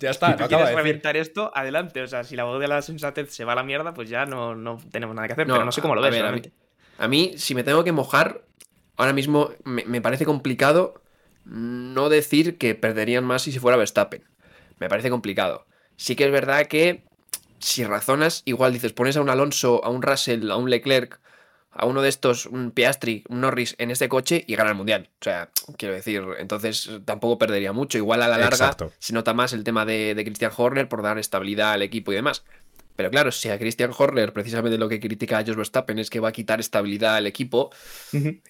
[0.00, 2.02] Ya está, Si acaba quieres reventar esto, adelante.
[2.02, 4.26] O sea, si la voz de la sensatez se va a la mierda, pues ya
[4.26, 5.46] no, no tenemos nada que hacer.
[5.46, 6.52] No, pero no sé cómo lo a ves, ver, a realmente.
[6.98, 8.42] A mí, si me tengo que mojar,
[8.96, 11.02] ahora mismo me, me parece complicado
[11.44, 14.24] no decir que perderían más si se fuera Verstappen.
[14.78, 15.66] Me parece complicado.
[15.96, 17.04] Sí que es verdad que
[17.58, 21.20] si razonas, igual dices, pones a un Alonso, a un Russell, a un Leclerc
[21.72, 25.08] a uno de estos, un Piastri, un Norris en este coche y gana el mundial.
[25.20, 27.98] O sea, quiero decir, entonces tampoco perdería mucho.
[27.98, 28.92] Igual a la larga Exacto.
[28.98, 32.16] se nota más el tema de, de Christian Horner por dar estabilidad al equipo y
[32.16, 32.44] demás.
[32.96, 36.20] Pero claro, si a Christian Horner precisamente lo que critica a Jos Verstappen es que
[36.20, 37.70] va a quitar estabilidad al equipo,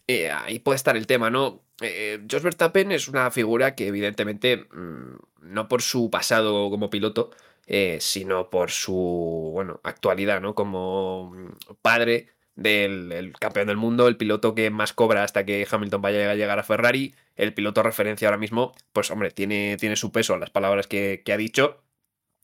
[0.06, 1.62] eh, ahí puede estar el tema, ¿no?
[1.80, 7.30] Eh, Jos Verstappen es una figura que evidentemente, mm, no por su pasado como piloto,
[7.66, 10.54] eh, sino por su, bueno, actualidad, ¿no?
[10.54, 15.66] Como mm, padre del el campeón del mundo, el piloto que más cobra hasta que
[15.70, 19.96] Hamilton vaya a llegar a Ferrari, el piloto referencia ahora mismo, pues hombre, tiene, tiene
[19.96, 21.82] su peso las palabras que, que ha dicho.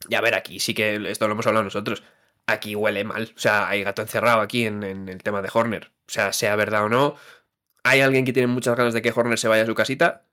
[0.08, 2.02] Y a ver, aquí sí que esto lo hemos hablado nosotros.
[2.46, 3.32] Aquí huele mal.
[3.34, 5.90] O sea, hay gato encerrado aquí en, en el tema de Horner.
[6.06, 7.16] O sea, sea verdad o no,
[7.82, 10.24] hay alguien que tiene muchas ganas de que Horner se vaya a su casita.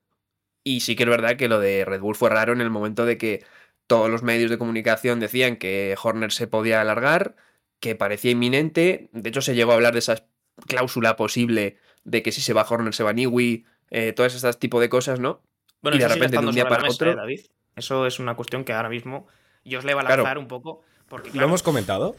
[0.63, 3.06] Y sí que es verdad que lo de Red Bull fue raro en el momento
[3.06, 3.43] de que
[3.88, 7.36] todos los medios de comunicación decían que Horner se podía alargar,
[7.80, 9.10] que parecía inminente.
[9.12, 10.25] De hecho, se llegó a hablar de esa
[10.67, 14.80] cláusula posible de que si se va Horner se va Niwi, eh, todas estas tipo
[14.80, 15.41] de cosas, ¿no?
[15.82, 17.41] Bueno, Y de repente, de un día para mesa, otro- ¿eh, David.
[17.75, 19.28] Eso es una cuestión que ahora mismo
[19.65, 20.23] yo os le va a Claro.
[20.23, 20.82] lanzar un poco.
[21.10, 22.15] Porque, ¿Lo hemos comentado?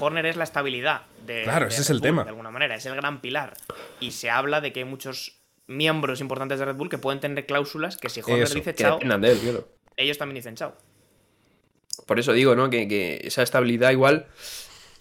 [0.00, 1.42] Horner es la estabilidad de.
[1.44, 2.22] Claro, de ese es Red el Bull, tema.
[2.24, 3.54] De alguna manera, es el gran pilar.
[4.00, 7.44] Y se habla de que hay muchos miembros importantes de Red Bull que pueden tener
[7.46, 9.68] cláusulas que si Horner Eso, dice chao, dependan de él, claro.
[9.96, 10.74] ellos también dicen chao.
[12.06, 12.68] Por eso digo, ¿no?
[12.70, 14.26] Que, que esa estabilidad igual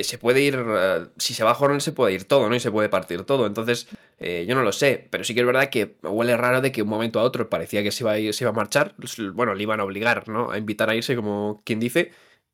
[0.04, 0.56] se puede ir.
[0.68, 2.56] eh, si se va Horner se puede ir todo, ¿no?
[2.56, 3.46] Y se puede partir todo.
[3.48, 3.88] Entonces,
[4.20, 5.08] eh, yo no lo sé.
[5.10, 7.84] Pero sí que es verdad que huele raro de que un momento a otro parecía
[7.84, 8.96] que se iba a, se iba a marchar.
[9.34, 10.52] Bueno, le iban a obligar, ¿no?
[10.52, 12.12] A invitar a irse, como quien dice.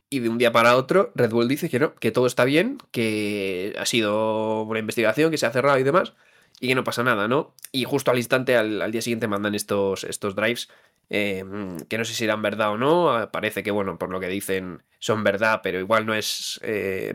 [0.09, 2.77] Y de un día para otro, Red Bull dice que no, que todo está bien,
[2.91, 6.13] que ha sido una investigación, que se ha cerrado y demás,
[6.59, 7.55] y que no pasa nada, ¿no?
[7.71, 10.67] Y justo al instante, al, al día siguiente, mandan estos, estos drives,
[11.13, 11.43] eh,
[11.89, 13.11] que no sé si eran verdad o no.
[13.11, 17.13] ah, Parece que, bueno, por lo que dicen, son verdad, pero igual no es eh,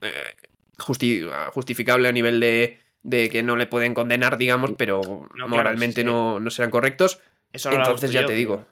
[0.00, 0.34] eh,
[0.78, 6.00] justi- justificable a nivel de, de que no le pueden condenar, digamos, pero claro, moralmente
[6.02, 6.12] sí, sí.
[6.12, 7.20] no, no serán correctos.
[7.52, 8.66] Eso Entonces ya yo, te digo.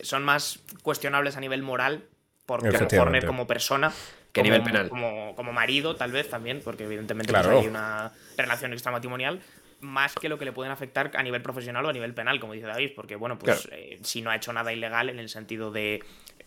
[0.00, 2.04] Son más cuestionables a nivel moral.
[2.44, 2.68] Porque.
[2.98, 3.92] Horner como persona.
[4.32, 4.88] Que a nivel penal.
[4.90, 7.48] Como, como marido, tal vez también, porque evidentemente Claro.
[7.50, 9.40] pues, hay una relación extramatrimonial.
[9.80, 12.54] Más que lo que le pueden afectar a nivel profesional o a nivel penal, como
[12.54, 12.92] dice David.
[12.96, 13.76] Porque, bueno, pues Claro.
[13.82, 16.02] eh, si no ha hecho nada ilegal en el sentido de.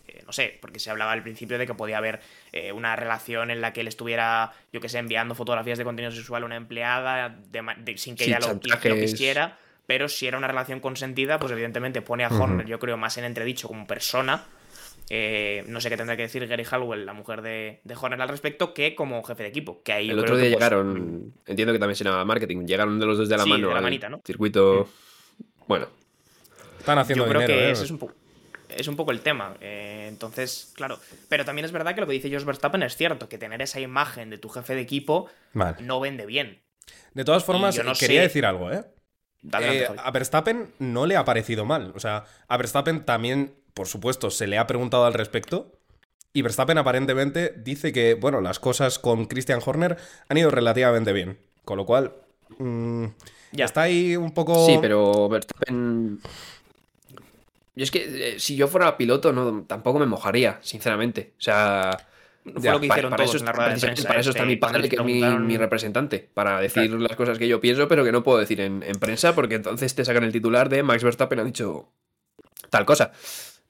[0.08, 2.20] eh, no sé, porque se hablaba al principio de que podía haber
[2.52, 6.10] eh, una relación en la que él estuviera, yo que sé, enviando fotografías de contenido
[6.10, 9.58] sexual a una empleada de de- sin que Sí, ella lo, lo quisiera.
[9.86, 12.28] Pero si era una relación consentida, pues evidentemente pone a.
[12.28, 14.44] Horner, yo creo, más en entredicho como persona.
[15.12, 18.28] Eh, no sé qué tendrá que decir Gary Halwell, la mujer de, de Horner, al
[18.28, 19.82] respecto, que como jefe de equipo.
[19.82, 22.64] Que ahí yo El otro día que, pues, llegaron, entiendo que también se llama marketing,
[22.64, 24.20] llegaron de los dos de la Sí, mano de la manita, ¿no?
[24.24, 24.88] circuito.
[25.66, 25.88] Bueno,
[26.78, 27.72] Están haciendo yo creo dinero, que ¿eh?
[27.72, 28.12] ese es un, po-
[28.68, 29.54] es un poco el tema.
[29.60, 30.98] Eh, entonces, claro.
[31.28, 33.80] Pero también es verdad que lo que dice Jos Verstappen es cierto, que tener esa
[33.80, 35.76] imagen de tu jefe de equipo Vale.
[35.80, 36.60] no vende bien.
[37.14, 38.84] De todas formas, yo no quería sé- decir algo, ¿eh?
[39.60, 41.92] Eh, a Verstappen no le ha parecido mal.
[41.96, 45.72] O sea, a Verstappen también, por supuesto, se le ha preguntado al respecto.
[46.32, 49.96] Y Verstappen aparentemente dice que, bueno, las cosas con Christian Horner
[50.28, 51.38] han ido relativamente bien.
[51.64, 52.12] Con lo cual,
[52.58, 53.06] mm,
[53.52, 53.64] Ya.
[53.64, 54.64] está ahí un poco...
[54.66, 56.20] sí, pero Verstappen.
[57.74, 61.32] Yo es que eh, si yo fuera piloto, no, tampoco me mojaría, sinceramente.
[61.38, 62.06] O sea.
[62.42, 64.08] Fue ya, lo que hicieron para todos eso, en la rueda de precisamente prensa.
[64.08, 67.46] para eso está este, mi padre, que es mi representante, para decir las cosas que
[67.46, 70.32] yo pienso, pero que no puedo decir en, en prensa, porque entonces te sacan el
[70.32, 71.88] titular de Max Verstappen ha dicho
[72.70, 73.12] tal cosa.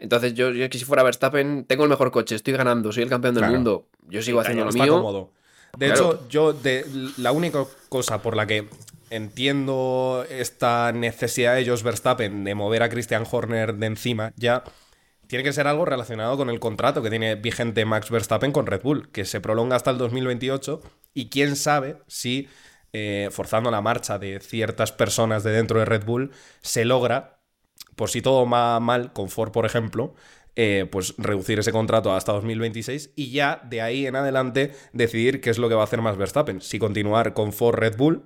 [0.01, 3.09] Entonces yo, yo que si fuera Verstappen, tengo el mejor coche, estoy ganando, soy el
[3.09, 3.55] campeón del Claro.
[3.55, 4.95] mundo, yo sigo haciendo lo mío.
[4.97, 5.33] cómodo.
[5.79, 6.13] De Claro.
[6.15, 6.85] hecho, yo de,
[7.19, 8.67] la única cosa por la que
[9.11, 14.65] entiendo esta necesidad de Jos Verstappen de mover a Christian Horner de encima ya
[15.27, 18.83] tiene que ser algo relacionado con el contrato que tiene vigente Max Verstappen con Red
[18.83, 20.81] Bull, que se prolonga hasta el 2028
[21.15, 22.49] y quién sabe si
[22.93, 26.33] eh, forzando la marcha de ciertas personas de dentro de Red Bull
[26.63, 27.39] se logra,
[28.01, 30.15] por si todo va mal, con Ford por ejemplo,
[30.57, 35.51] eh, pues reducir ese contrato hasta 2026 y ya de ahí en adelante decidir qué
[35.51, 38.23] es lo que va a hacer más Verstappen, si continuar con Ford Red Bull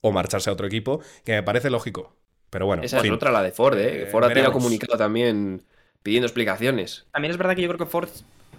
[0.00, 2.16] o marcharse a otro equipo, que me parece lógico.
[2.50, 4.02] Pero bueno, Esa es otra, la de Ford, ¿eh?
[4.02, 4.52] Eh, Ford ha veremos.
[4.52, 5.62] comunicado también
[6.02, 7.06] pidiendo explicaciones.
[7.12, 8.08] También es verdad que yo creo que Ford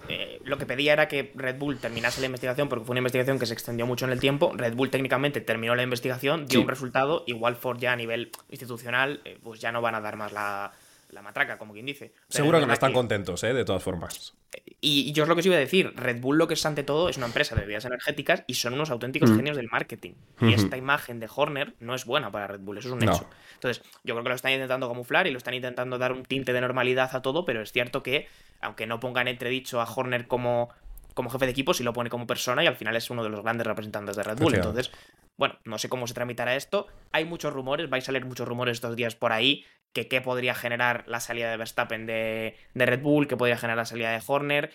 [0.09, 3.39] eh, lo que pedía era que Red Bull terminase la investigación porque fue una investigación
[3.39, 4.51] que se extendió mucho en el tiempo.
[4.55, 6.63] Red Bull técnicamente terminó la investigación, dio Sí.
[6.63, 7.23] un resultado.
[7.27, 10.71] Igual Ford ya a nivel institucional, eh, pues ya no van a dar más la,
[11.15, 12.13] la matraca, como quien dice.
[12.13, 13.53] Pero Seguro que no están contentos, ¿eh?
[13.53, 14.35] De todas formas.
[14.81, 16.65] Y, y yo es lo que os iba a decir, Red Bull lo que es
[16.65, 19.35] ante todo es una empresa de bebidas energéticas y son unos auténticos Mm.
[19.37, 20.13] genios del marketing.
[20.41, 23.11] Y esta imagen de Horner no es buena para Red Bull, eso es un No.
[23.13, 23.27] hecho.
[23.55, 26.53] Entonces, yo creo que lo están intentando camuflar y lo están intentando dar un tinte
[26.53, 28.27] de normalidad a todo, pero es cierto que,
[28.61, 30.69] aunque no pongan entredicho a Horner como
[31.13, 33.29] como jefe de equipo, si lo pone como persona y al final es uno de
[33.29, 34.53] los grandes representantes de Red Bull.
[34.55, 34.91] Entonces,
[35.37, 36.87] bueno, no sé cómo se tramitará esto.
[37.11, 40.55] Hay muchos rumores, vais a salir muchos rumores estos días por ahí, que qué podría
[40.55, 44.21] generar la salida de Verstappen de, de Red Bull, qué podría generar la salida de
[44.25, 44.71] Horner.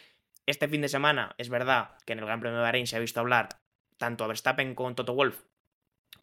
[0.47, 3.01] Este fin de semana es verdad que en el Gran Premio de Bahrein se ha
[3.01, 3.49] visto hablar
[3.99, 5.43] tanto a Verstappen con Toto Wolf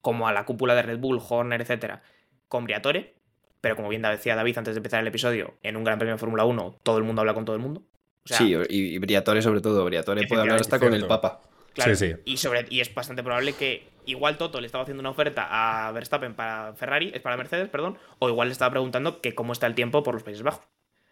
[0.01, 2.01] como a la cúpula de Red Bull, Horner, etcétera,
[2.47, 3.15] con Briatore.
[3.61, 6.19] Pero como bien decía David antes de empezar el episodio, en un Gran Premio de
[6.19, 7.83] Fórmula 1 todo el mundo habla con todo el mundo.
[8.23, 9.83] sí, y, Briatore sobre todo.
[9.85, 11.41] Briatore puede hablar hasta con el Papa.
[11.77, 12.15] Claro, sí, sí.
[12.25, 15.91] Y, sobre, y es bastante probable que igual Toto le estaba haciendo una oferta a
[15.91, 19.67] Verstappen para Ferrari, es para Mercedes, perdón, o igual le estaba preguntando que cómo está
[19.67, 20.65] el tiempo por los Países Bajos.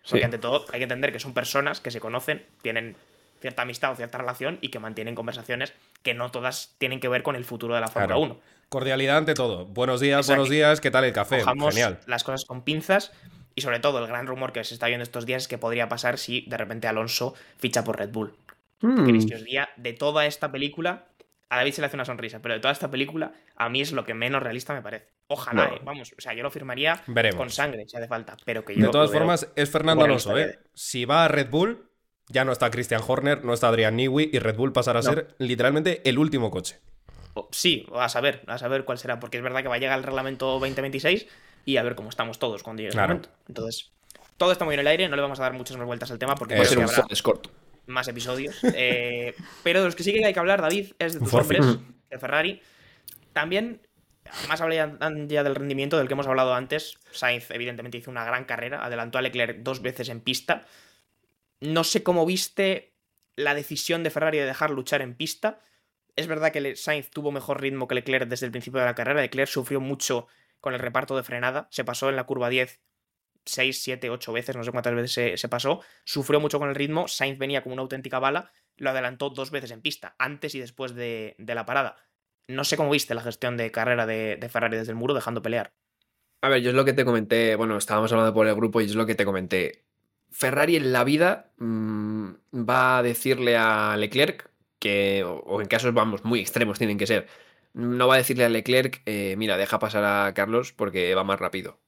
[0.09, 2.95] Porque ante todo hay que entender que son personas que se conocen, tienen
[3.41, 5.73] cierta amistad o cierta relación y que mantienen conversaciones
[6.03, 8.39] que no todas tienen que ver con el futuro de la Fórmula 1.
[8.69, 9.65] Cordialidad ante todo.
[9.65, 11.43] Buenos días, buenos días, ¿qué tal el café?
[11.43, 11.99] Genial.
[12.07, 13.11] Las cosas con pinzas
[13.55, 15.89] y sobre todo el gran rumor que se está viendo estos días es que podría
[15.89, 18.33] pasar si de repente Alonso ficha por Red Bull.
[18.81, 19.05] Hmm.
[19.05, 21.07] Que día de toda esta película,
[21.49, 23.91] a David se le hace una sonrisa, pero de toda esta película, a mí es
[23.91, 25.07] lo que menos realista me parece.
[25.27, 27.01] Ojalá, eh, vamos, o sea, yo lo firmaría
[27.35, 30.59] con sangre si hace falta, pero que yo De todas formas, es Fernando Alonso, ¿eh?
[30.73, 31.89] Si va a Red Bull,
[32.27, 35.35] ya no está Christian Horner, no está Adrian Newey y Red Bull pasará a ser
[35.39, 36.79] literalmente el último coche.
[37.51, 40.03] Sí, a saber, a saber cuál será, porque es verdad que va a llegar el
[40.03, 41.27] reglamento 2026
[41.65, 43.29] y a ver cómo estamos todos cuando llegue el momento.
[43.47, 43.91] Entonces,
[44.37, 46.19] todo está muy en el aire, no le vamos a dar muchas más vueltas al
[46.19, 46.87] tema porque ser un
[47.23, 47.49] corto.
[47.87, 48.55] Más episodios.
[48.63, 51.65] Eh, pero de los que sí que hay que hablar, David, es de tus hombres,
[52.09, 52.61] de Ferrari.
[53.33, 53.81] También,
[54.47, 56.97] más hablar ya del rendimiento del que hemos hablado antes.
[57.11, 60.65] Sainz, evidentemente, hizo una gran carrera, adelantó a Leclerc dos veces en pista.
[61.61, 62.93] No sé cómo viste
[63.35, 65.59] la decisión de Ferrari de dejar luchar en pista.
[66.15, 69.21] Es verdad que Sainz tuvo mejor ritmo que Leclerc desde el principio de la carrera.
[69.21, 70.27] Leclerc sufrió mucho
[70.61, 71.67] con el reparto de frenada.
[71.71, 72.79] Se pasó en la curva 10
[73.45, 75.81] 6, 7, 8 veces, no sé cuántas veces se, pasó.
[76.03, 77.07] Sufrió mucho con el ritmo.
[77.07, 78.51] Sainz venía como una auténtica bala.
[78.77, 81.95] Lo adelantó dos veces en pista, antes y después de, la parada.
[82.47, 85.73] No sé cómo viste la gestión de carrera de, Ferrari desde el muro, dejando pelear.
[86.41, 87.55] A ver, yo es lo que te comenté.
[87.55, 89.85] Bueno, estábamos hablando por el grupo y es lo que te comenté.
[90.29, 96.25] Ferrari en la vida mm, va a decirle a Leclerc que, o en casos, vamos,
[96.25, 97.27] muy extremos tienen que ser,
[97.75, 101.39] no va a decirle a Leclerc, eh, mira, deja pasar a Carlos porque va más
[101.39, 101.79] rápido.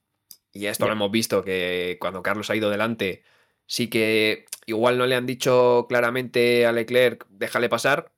[0.52, 3.22] Y esto lo hemos visto, que cuando Carlos ha ido delante,
[3.66, 8.12] sí que igual no le han dicho claramente a Leclerc, déjale pasar,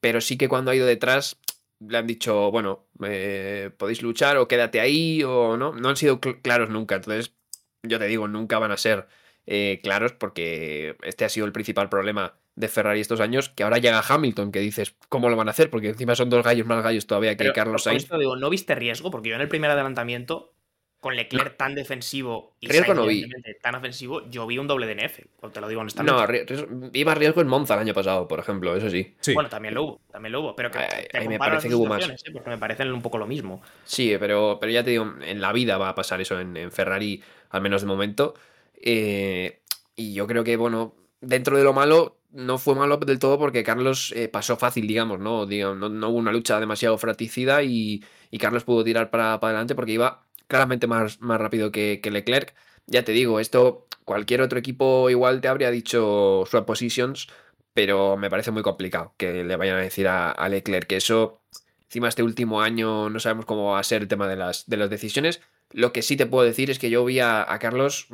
[0.00, 1.38] pero sí que cuando ha ido detrás
[1.80, 5.72] le han dicho, bueno, eh, podéis luchar o quédate ahí o no.
[5.72, 6.96] No han sido claros nunca.
[6.96, 7.34] Entonces,
[7.82, 9.08] yo te digo, nunca van a ser
[9.46, 13.78] eh, claros porque este ha sido el principal problema de Ferrari estos años, que ahora
[13.78, 15.70] llega Hamilton, que dices, ¿cómo lo van a hacer?
[15.70, 18.08] Porque encima son dos gallos más gallos todavía que Carlos Sainz.
[18.18, 19.10] digo, ¿no viste riesgo?
[19.10, 20.52] Porque yo en el primer adelantamiento,
[21.00, 23.26] con Leclerc tan defensivo y riesgo no vi.
[23.62, 26.56] tan ofensivo, yo vi un doble DNF, te lo digo honestamente.
[26.60, 29.14] No, vi más riesgo en Monza el año pasado, por ejemplo, eso sí.
[29.32, 32.06] Bueno, también lo hubo, también lo hubo, pero que, a, me parece que hubo más.
[32.06, 32.16] ¿eh?
[32.32, 33.62] Porque me parecen un poco lo mismo.
[33.84, 37.22] Sí, pero, pero ya te digo, en la vida va a pasar eso en, Ferrari,
[37.48, 38.34] al menos de momento.
[38.76, 39.62] Eh,
[39.96, 43.64] y yo creo que, bueno, dentro de lo malo, no fue malo del todo porque
[43.64, 45.46] Carlos eh, pasó fácil, digamos, ¿no?
[45.46, 48.02] no, hubo una lucha demasiado fratricida y,
[48.38, 52.54] Carlos pudo tirar para, adelante porque iba claramente más, más rápido que, Leclerc.
[52.86, 57.28] Ya te digo, esto cualquier otro equipo igual te habría dicho swap positions,
[57.72, 61.40] pero me parece muy complicado que le vayan a decir a, Leclerc que eso,
[61.84, 64.76] encima este último año no sabemos cómo va a ser el tema de las, de
[64.76, 65.40] las decisiones.
[65.70, 68.08] Lo que sí te puedo decir es que yo vi a Carlos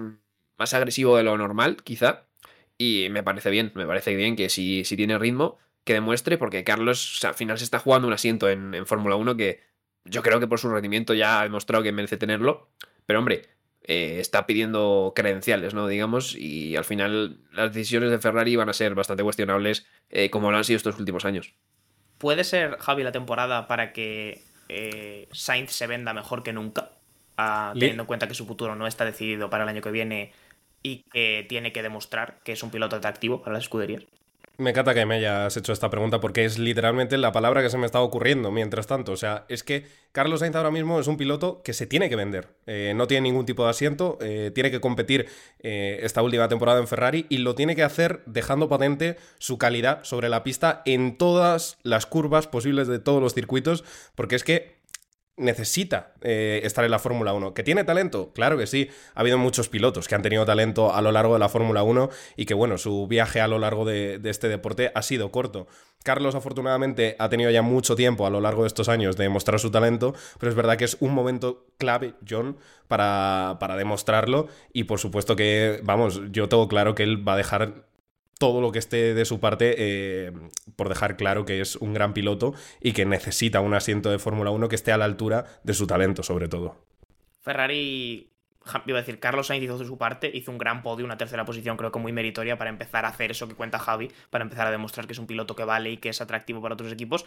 [0.59, 2.27] más agresivo de lo normal, quizá.
[2.79, 6.65] Y me parece bien, me parece bien que si, si tiene ritmo, que demuestre, porque
[6.65, 9.61] Carlos al final se está jugando un asiento en, Fórmula 1 que
[10.09, 12.69] yo creo que por su rendimiento ya ha demostrado que merece tenerlo.
[13.07, 13.43] Pero hombre,
[13.83, 15.87] eh, está pidiendo credenciales, ¿no?
[15.87, 20.51] Digamos, y al final las decisiones de Ferrari van a ser bastante cuestionables, eh, como
[20.51, 21.55] lo han sido estos últimos años.
[22.19, 26.91] ¿Puede ser, Javi, la temporada para que eh, Sainz se venda mejor que nunca?
[27.37, 30.33] Ah, teniendo en cuenta que su futuro no está decidido para el año que viene
[30.83, 34.05] y que tiene que demostrar que es un piloto atractivo para las escuderías.
[34.59, 37.77] Me encanta que me hayas hecho esta pregunta porque es literalmente la palabra que se
[37.77, 39.13] me está ocurriendo mientras tanto.
[39.13, 42.17] O sea, es que Carlos Sainz ahora mismo es un piloto que se tiene que
[42.17, 42.49] vender.
[42.67, 45.29] Eh, no tiene ningún tipo de asiento, eh, tiene que competir
[45.61, 50.03] eh, esta última temporada en Ferrari y lo tiene que hacer dejando patente su calidad
[50.05, 53.85] sobre la pista en todas las curvas posibles de todos los circuitos.
[54.15, 54.76] Porque es que
[55.37, 57.55] necesita eh, estar en la Fórmula 1.
[57.55, 58.33] ¿Que tiene talento?
[58.33, 58.89] Claro que sí.
[59.15, 62.09] Ha habido muchos pilotos que han tenido talento a lo largo de la Fórmula 1
[62.37, 65.67] y que, bueno, su viaje a lo largo de, este deporte ha sido corto.
[66.03, 69.59] Carlos, afortunadamente, ha tenido ya mucho tiempo a lo largo de estos años de demostrar
[69.59, 74.85] su talento, pero es verdad que es un momento clave, John, para, para demostrarlo y
[74.85, 77.87] por supuesto que, vamos, yo tengo claro que él va a dejar
[78.39, 80.33] todo lo que esté de su parte eh,
[80.77, 84.51] por dejar claro que es un gran piloto y que necesita un asiento de Fórmula
[84.51, 86.77] 1 que esté a la altura de su talento, sobre todo.
[87.41, 88.31] Ferrari,
[88.87, 91.45] iba a decir, Carlos Sainz hizo de su parte, hizo un gran podio, una tercera
[91.45, 94.67] posición creo que muy meritoria para empezar a hacer eso que cuenta Javi, para empezar
[94.67, 97.25] a demostrar que es un piloto que vale y que es atractivo para otros equipos.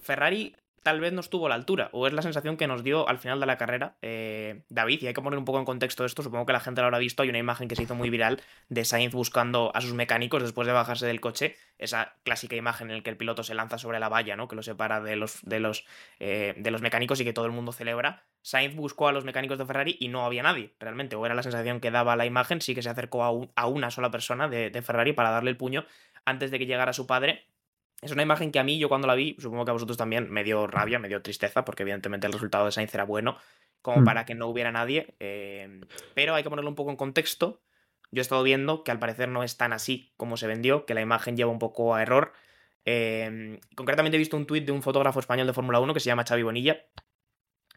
[0.00, 3.08] Ferrari tal vez no estuvo a la altura, o es la sensación que nos dio
[3.08, 6.04] al final de la carrera eh, David, y hay que poner un poco en contexto
[6.04, 8.10] esto, supongo que la gente lo habrá visto, hay una imagen que se hizo muy
[8.10, 12.90] viral de Sainz buscando a sus mecánicos después de bajarse del coche, esa clásica imagen
[12.90, 14.46] en la que el piloto se lanza sobre la valla, ¿no?
[14.46, 15.86] que lo separa de los, de los,
[16.20, 18.22] eh, de los mecánicos y que todo el mundo celebra.
[18.42, 21.42] Sainz buscó a los mecánicos de Ferrari y no había nadie, realmente, o era la
[21.42, 25.14] sensación que daba la imagen, sí que se acercó a, una sola persona de Ferrari
[25.14, 25.86] para darle el puño
[26.26, 27.46] antes de que llegara su padre
[28.02, 30.30] es una imagen que a mí, yo cuando la vi, supongo que a vosotros también,
[30.30, 33.38] me dio rabia, me dio tristeza, porque evidentemente el resultado de Sainz era bueno,
[33.80, 34.04] como mm.
[34.04, 35.14] para que no hubiera nadie.
[35.20, 35.80] Eh,
[36.14, 37.62] pero hay que ponerlo un poco en contexto.
[38.10, 40.94] Yo he estado viendo que al parecer no es tan así como se vendió, que
[40.94, 42.32] la imagen lleva un poco a error.
[42.84, 46.06] Eh, concretamente he visto un tuit de un fotógrafo español de Fórmula 1 que se
[46.06, 46.84] llama Xavi Bonilla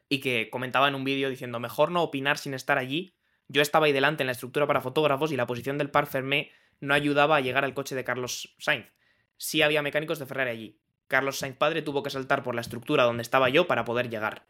[0.10, 3.16] y que comentaba en un vídeo diciendo, mejor no opinar sin estar allí.
[3.48, 6.52] Yo estaba ahí delante en la estructura para fotógrafos y la posición del par Fermé
[6.82, 8.97] no ayudaba a llegar al coche de Carlos Sainz
[9.38, 10.80] sí había mecánicos de Ferrari allí.
[11.08, 14.44] Carlos Sainz padre tuvo que saltar por la estructura donde estaba yo para poder llegar.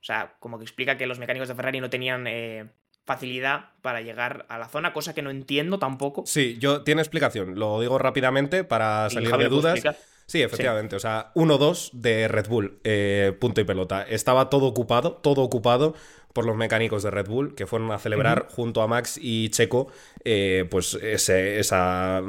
[0.00, 2.70] O sea, como que explica que los mecánicos de Ferrari no tenían eh,
[3.04, 6.24] facilidad para llegar a la zona, cosa que no entiendo tampoco.
[6.26, 7.58] Sí, yo tiene explicación.
[7.58, 9.80] Lo digo rápidamente para salir de dudas.
[10.26, 10.96] Sí, efectivamente.
[10.96, 14.02] O sea, 1-2 de Red Bull, eh, punto y pelota.
[14.02, 15.94] Estaba todo ocupado, todo ocupado
[16.32, 19.88] por los mecánicos de Red Bull, que fueron a celebrar junto a Max y Checo
[20.24, 22.22] eh, pues ese, esa,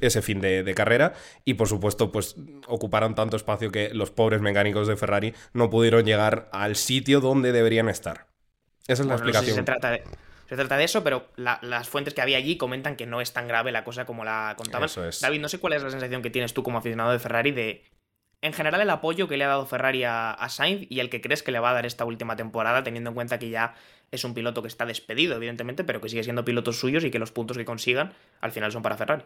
[0.00, 1.14] ese fin de, carrera.
[1.44, 6.04] Y por supuesto, pues ocuparon tanto espacio que los pobres mecánicos de Ferrari no pudieron
[6.04, 8.26] llegar al sitio donde deberían estar.
[8.86, 9.56] Esa es la explicación.
[9.56, 10.02] se, trata de,
[10.48, 13.48] se trata de eso, pero las fuentes que había allí comentan que no es tan
[13.48, 14.88] grave la cosa como la contaban.
[15.20, 17.84] David, no sé cuál es la sensación que tienes tú como aficionado de Ferrari de
[18.42, 21.42] en general el apoyo que le ha dado Ferrari a, Sainz y el que crees
[21.42, 23.74] que le va a dar esta última temporada, teniendo en cuenta que ya
[24.10, 27.18] es un piloto que está despedido, evidentemente, pero que sigue siendo pilotos suyos y que
[27.18, 29.24] los puntos que consigan al final son para Ferrari.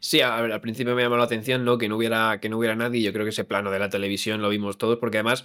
[0.00, 1.76] Sí, al principio me llamó la atención, ¿no?
[1.76, 3.02] Que no hubiera, que no hubiera nadie.
[3.02, 5.44] Yo creo que ese plano de la televisión lo vimos todos, porque además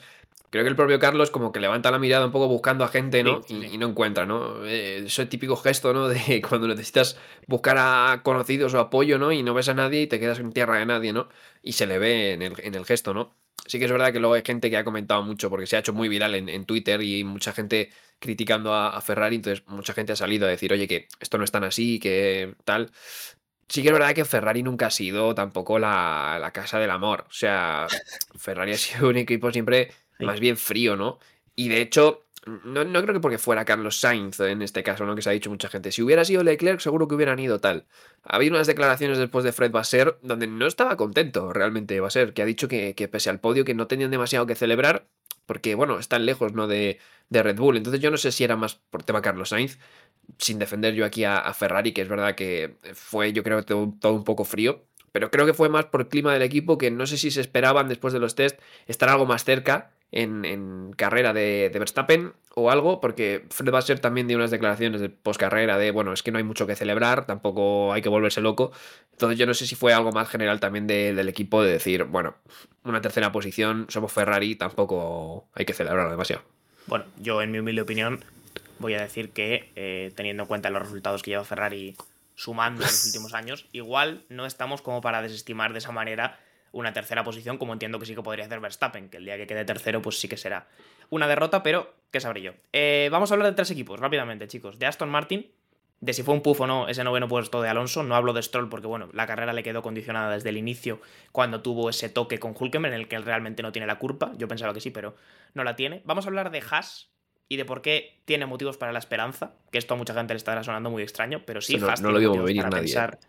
[0.50, 3.22] creo que el propio Carlos como que levanta la mirada un poco buscando a gente,
[3.22, 3.42] ¿no?
[3.50, 4.66] y, no encuentra, ¿no?
[4.66, 6.08] Eh, ese típico gesto, ¿no?
[6.10, 9.34] De cuando necesitas buscar a conocidos o apoyo, ¿no?
[9.34, 11.28] Y no ves a nadie y te quedas en tierra de nadie, ¿no?
[11.62, 13.36] Y se le ve en el, gesto, ¿no?
[13.68, 15.80] Sí que es verdad que luego hay gente que ha comentado mucho porque se ha
[15.80, 17.90] hecho muy viral en, Twitter y mucha gente
[18.20, 21.44] criticando a, a, Ferrari, entonces mucha gente ha salido a decir, oye, que esto no
[21.44, 22.92] es tan así, que tal.
[23.68, 27.26] Sí que es verdad que Ferrari nunca ha sido tampoco la, la casa del amor.
[27.28, 27.88] O sea,
[28.38, 31.20] Ferrari ha sido un equipo siempre más bien frío, ¿no?
[31.56, 35.16] Y de hecho, no, no, creo que porque fuera Carlos Sainz en este caso, ¿no?
[35.16, 35.92] Que se ha dicho mucha gente.
[35.92, 37.88] Si hubiera sido Leclerc, seguro que hubieran ido tal.
[38.24, 42.44] Ha habido unas declaraciones después de Fred Basser donde no estaba contento realmente Basser, que
[42.44, 45.08] ha dicho que, que pese al podio que no tenían demasiado que celebrar,
[45.48, 46.68] porque bueno, están lejos, ¿no?
[46.68, 47.00] De,
[47.30, 47.78] de Red Bull.
[47.78, 49.80] Entonces yo no sé si era más por tema Carlos Sainz,
[50.38, 54.14] sin defender yo aquí a, Ferrari, que es verdad que fue yo creo todo, todo
[54.14, 57.06] un poco frío, pero creo que fue más por el clima del equipo que no
[57.08, 61.72] sé si se esperaban después de los test estar algo más cerca en, carrera de,
[61.74, 66.24] Verstappen o algo, porque Fred Basser también dio unas declaraciones de poscarrera de, bueno, es
[66.24, 68.72] que no hay mucho que celebrar, tampoco hay que volverse loco.
[69.12, 72.36] Entonces yo no sé si fue algo más general también del equipo de decir, bueno,
[72.84, 76.44] una tercera posición, somos Ferrari, tampoco hay que celebrar demasiado.
[76.88, 78.24] Bueno, yo en mi humilde opinión
[78.80, 81.96] voy a decir que, eh, teniendo en cuenta los resultados que lleva Ferrari
[82.36, 86.40] sumando en los últimos años, igual no estamos como para desestimar de esa manera
[86.72, 89.48] una tercera posición, como entiendo que sí que podría hacer Verstappen, que el día que
[89.48, 90.68] quede tercero, pues sí que será
[91.10, 92.52] una derrota, pero qué sabré yo.
[92.74, 94.78] Eh, vamos a hablar de tres equipos, rápidamente, chicos.
[94.78, 95.50] De Aston Martin,
[96.02, 98.04] de si fue un puff o no ese noveno puesto de Alonso.
[98.04, 101.00] No hablo de Stroll porque, bueno, la carrera le quedó condicionada desde el inicio
[101.32, 104.34] cuando tuvo ese toque con Hulkenberg en el que él realmente no tiene la culpa.
[104.38, 105.16] Yo pensaba que sí, pero
[105.54, 106.02] no la tiene.
[106.06, 107.10] Vamos a hablar de Haas
[107.48, 110.38] y de por qué tiene motivos para la esperanza, que esto a mucha gente le
[110.38, 113.20] estará sonando muy extraño, pero sí, Haas no, lo motivos para pensar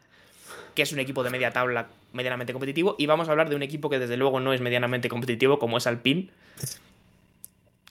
[0.77, 2.95] que es un equipo de media tabla medianamente competitivo.
[2.99, 5.79] Y vamos a hablar de un equipo que desde luego no es medianamente competitivo, como
[5.79, 6.29] es Alpine.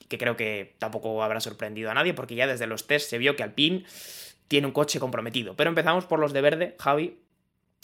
[0.08, 3.34] Que creo que tampoco habrá sorprendido a nadie, porque ya desde los test se vio
[3.34, 3.84] que Alpine
[4.46, 5.54] tiene un coche comprometido.
[5.56, 7.18] Pero empezamos por los de verde, Javi.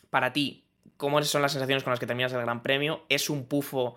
[0.09, 0.62] Para ti,
[0.97, 3.03] ¿cómo son las sensaciones con las que terminas el Gran Premio?
[3.09, 3.97] ¿Es un pufo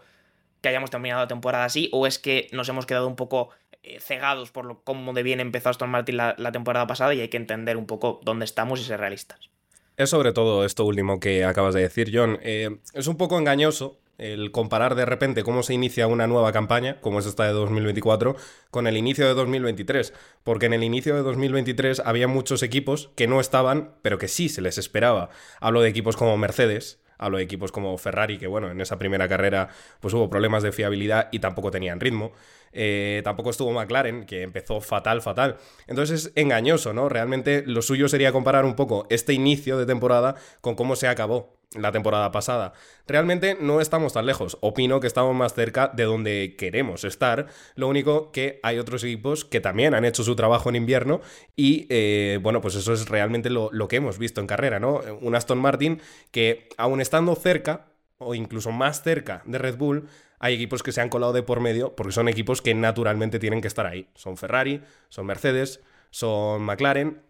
[0.61, 1.89] que hayamos terminado la temporada así?
[1.91, 3.64] ¿O es que nos hemos quedado un poco eh,
[3.99, 7.29] cegados por lo, cómo de bien empezó Aston Martin la, la temporada pasada y hay
[7.29, 9.49] que entender un poco dónde estamos y ser realistas?
[9.97, 12.37] Es sobre todo esto último que acabas de decir, John.
[12.41, 16.99] Eh, es un poco engañoso el comparar de repente cómo se inicia una nueva campaña,
[17.01, 18.35] como es esta de 2024,
[18.71, 20.13] con el inicio de 2023.
[20.43, 24.49] Porque en el inicio de 2023 había muchos equipos que no estaban, pero que sí
[24.49, 25.29] se les esperaba.
[25.59, 29.27] Hablo de equipos como Mercedes, hablo de equipos como Ferrari, que bueno, en esa primera
[29.27, 29.69] carrera
[29.99, 32.33] pues hubo problemas de fiabilidad y tampoco tenían ritmo.
[32.75, 35.57] Eh, tampoco estuvo McLaren, que empezó fatal, fatal.
[35.87, 37.07] Entonces es engañoso, ¿no?
[37.09, 41.55] Realmente lo suyo sería comparar un poco este inicio de temporada con cómo se acabó
[41.73, 42.73] la temporada pasada.
[43.07, 44.57] Realmente no estamos tan lejos.
[44.61, 47.47] Opino que estamos más cerca de donde queremos estar.
[47.75, 51.21] Lo único que hay otros equipos que también han hecho su trabajo en invierno
[51.55, 55.01] y eh, bueno, pues eso es realmente lo, lo que hemos visto en carrera, ¿no?
[55.21, 56.01] Un Aston Martin
[56.31, 57.87] que aún estando cerca
[58.17, 60.07] o incluso más cerca de Red Bull,
[60.39, 63.61] hay equipos que se han colado de por medio porque son equipos que naturalmente tienen
[63.61, 64.09] que estar ahí.
[64.15, 67.25] Son Ferrari, son Mercedes, son McLaren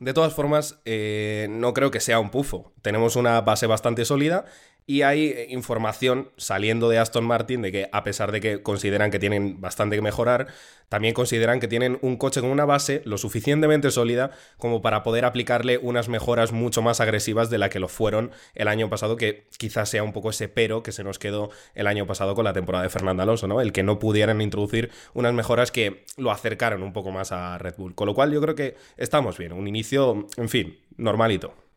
[0.00, 2.72] de todas formas, eh, no creo que sea un pufo.
[2.82, 4.44] Tenemos una base bastante sólida
[4.88, 9.10] y hay eh, información saliendo de Aston Martin de que a pesar de que consideran
[9.10, 10.46] que tienen bastante que mejorar,
[10.88, 15.26] también consideran que tienen un coche con una base lo suficientemente sólida como para poder
[15.26, 19.46] aplicarle unas mejoras mucho más agresivas de la que lo fueron el año pasado, que
[19.58, 22.54] quizás sea un poco ese pero que se nos quedó el año pasado con la
[22.54, 23.60] temporada de Fernando Alonso, ¿no?
[23.60, 27.74] El que no pudieran introducir unas mejoras que lo acercaron un poco más a Red
[27.76, 27.94] Bull.
[27.94, 31.67] Con lo cual yo creo que estamos bien, un inicio, en fin, normalito.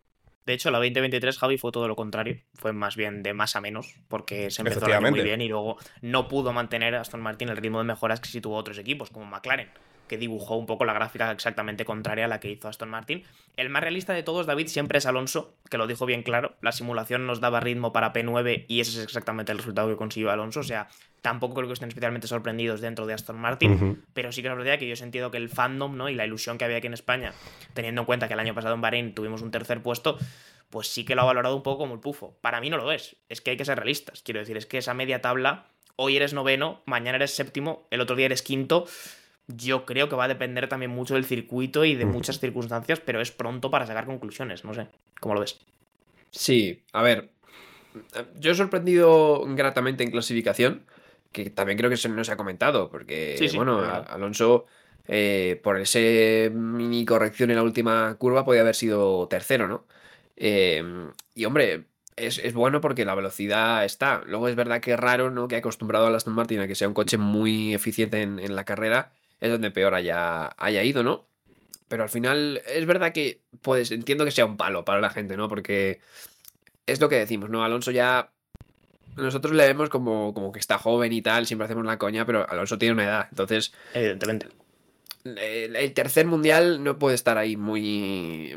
[0.45, 2.39] De hecho, la 2023, Javi, fue todo lo contrario.
[2.55, 5.77] Fue más bien de más a menos, porque se empezó a muy bien y luego
[6.01, 9.25] no pudo mantener Aston Martin el ritmo de mejoras que sí tuvo otros equipos, como
[9.25, 9.69] McLaren,
[10.11, 13.23] que dibujó un poco la gráfica exactamente contraria a la que hizo Aston Martin.
[13.55, 16.57] El más realista de todos, David, siempre es Alonso, que lo dijo bien claro.
[16.59, 20.29] La simulación nos daba ritmo para P9 y ese es exactamente el resultado que consiguió
[20.29, 20.59] Alonso.
[20.59, 20.89] O sea,
[21.21, 24.77] tampoco creo que estén especialmente sorprendidos dentro de Aston Martin, pero sí que es verdad
[24.77, 26.09] que yo he sentido que el fandom ¿no?
[26.09, 27.31] y la ilusión que había aquí en España,
[27.73, 30.17] teniendo en cuenta que el año pasado en Bahrein tuvimos un tercer puesto,
[30.69, 32.37] pues sí que lo ha valorado un poco como el pufo.
[32.41, 34.23] Para mí no lo es, es que hay que ser realistas.
[34.23, 38.17] Quiero decir, es que esa media tabla, hoy eres noveno, mañana eres séptimo, el otro
[38.17, 38.85] día eres quinto.
[39.55, 43.21] Yo creo que va a depender también mucho del circuito y de muchas circunstancias, pero
[43.21, 44.87] es pronto para sacar conclusiones, no sé.
[45.19, 45.59] ¿Cómo lo ves?
[46.31, 47.29] Sí, a ver.
[48.39, 50.85] Yo he sorprendido gratamente en clasificación
[51.31, 54.65] que también creo que se nos ha comentado, porque, bueno, Alonso,
[55.07, 59.85] eh, por ese mini corrección en la última curva, podía haber sido tercero, ¿no?
[60.35, 61.85] Em, y hombre,
[62.17, 64.23] es, bueno porque la velocidad está.
[64.25, 65.47] Luego es verdad que es raro, ¿no?
[65.47, 69.13] Que acostumbrado a Aston Martin a que sea un coche muy eficiente en, la carrera,
[69.41, 71.27] es donde peor haya, haya ido, ¿no?
[71.87, 75.35] Pero al final es verdad que, pues entiendo que sea un palo para la gente,
[75.35, 75.49] ¿no?
[75.49, 75.99] Porque
[76.85, 77.63] es lo que decimos, ¿no?
[77.65, 78.31] Alonso ya
[79.17, 82.49] nosotros le vemos como, como que está joven y tal, siempre hacemos la coña, pero
[82.49, 83.73] Alonso tiene una edad, entonces...
[83.93, 84.47] Evidentemente.
[85.23, 88.55] El, tercer mundial no puede estar ahí muy...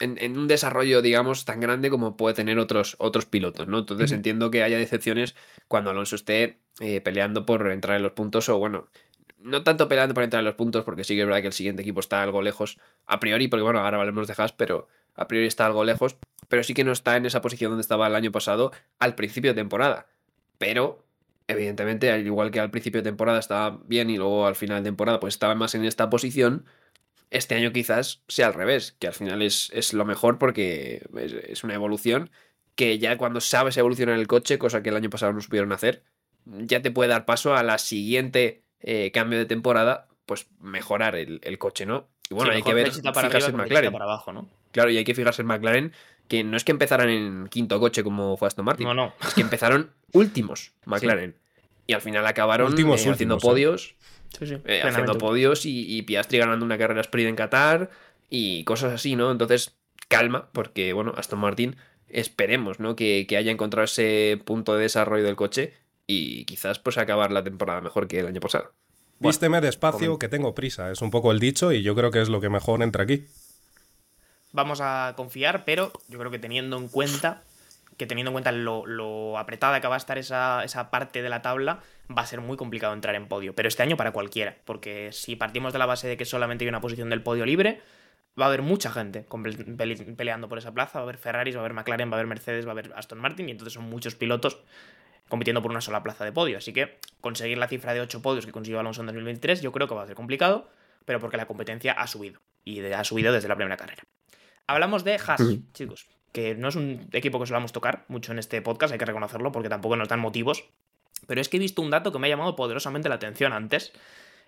[0.00, 3.78] En, un desarrollo, digamos, tan grande como puede tener otros, otros pilotos, ¿no?
[3.78, 5.34] Entonces entiendo que haya decepciones
[5.68, 8.88] cuando Alonso esté eh, peleando por entrar en los puntos o, bueno,
[9.44, 11.52] no tanto peleando por entrar en los puntos, porque sí que es verdad que el
[11.52, 15.28] siguiente equipo está algo lejos a priori, porque bueno, ahora valemos de Haas, pero a
[15.28, 16.16] priori está algo lejos,
[16.48, 19.50] pero sí que no está en esa posición donde estaba el año pasado al principio
[19.50, 20.06] de temporada.
[20.56, 21.04] Pero,
[21.46, 24.88] evidentemente, al igual que al principio de temporada estaba bien y luego al final de
[24.88, 26.64] temporada pues estaba más en esta posición,
[27.30, 31.06] este año quizás sea al revés, que al final es, es lo mejor porque
[31.48, 32.30] es, una evolución
[32.76, 36.02] que ya cuando sabes evolucionar el coche, cosa que el año pasado no supieron hacer,
[36.46, 41.58] ya te puede dar paso a la siguiente eh, cambio de temporada, pues mejorar el,
[41.58, 42.06] coche, ¿no?
[42.30, 43.92] Y bueno, hay que ver, para fijarse en McLaren.
[43.92, 44.48] Para abajo, ¿no?
[44.72, 45.92] Claro, y hay que fijarse en McLaren,
[46.28, 48.86] que no es que empezaran en quinto coche como fue Aston Martin.
[48.86, 49.14] No, no.
[49.26, 51.34] Es que empezaron últimos McLaren.
[51.86, 53.40] Y al final acabaron últimos, eh, haciendo ¿eh?
[53.40, 53.96] podios.
[54.38, 57.90] Sí, sí, eh, haciendo podios y, Piastri ganando una carrera sprint en Qatar
[58.30, 59.30] y cosas así, ¿no?
[59.30, 59.76] Entonces,
[60.08, 61.76] calma, porque, bueno, Aston Martin,
[62.08, 62.96] esperemos, ¿no?
[62.96, 65.74] Que, haya encontrado ese punto de desarrollo del coche
[66.06, 68.72] y quizás, pues, acabar la temporada mejor que el año pasado.
[69.20, 70.90] Vísteme despacio, que tengo prisa.
[70.90, 73.26] Es un poco el dicho y yo creo que es lo que mejor entra aquí
[74.54, 77.42] vamos a confiar, pero yo creo que teniendo en cuenta
[77.98, 81.80] que teniendo en cuenta lo, apretada que va a estar esa, parte de la tabla,
[82.10, 83.54] va a ser muy complicado entrar en podio.
[83.54, 86.68] Pero este año para cualquiera, porque si partimos de la base de que solamente hay
[86.68, 87.80] una posición del podio libre,
[88.40, 89.26] va a haber mucha gente
[90.16, 92.26] peleando por esa plaza, va a haber Ferraris, va a haber McLaren, va a haber
[92.26, 94.58] Mercedes, va a haber Aston Martin, y entonces son muchos pilotos
[95.28, 96.58] compitiendo por una sola plaza de podio.
[96.58, 99.88] Así que conseguir la cifra de 8 podios que consiguió Alonso en 2023 yo creo
[99.88, 100.68] que va a ser complicado,
[101.04, 104.02] pero porque la competencia ha subido, y ha subido desde la primera carrera.
[104.66, 108.62] Hablamos de Haas, chicos, que no es un equipo que solamos tocar mucho en este
[108.62, 110.64] podcast, hay que reconocerlo, porque tampoco nos dan motivos.
[111.26, 113.92] Pero es que he visto un dato que me ha llamado poderosamente la atención antes.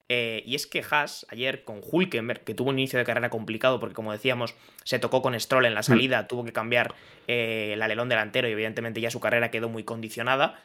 [0.09, 3.81] Eh, y es que Haas, ayer con Hulkenberg, que tuvo un inicio de carrera complicado
[3.81, 4.55] porque, como decíamos,
[4.85, 6.95] se tocó con Stroll en la salida, tuvo que cambiar
[7.27, 10.61] eh, el alerón delantero y, evidentemente, ya su carrera quedó muy condicionada.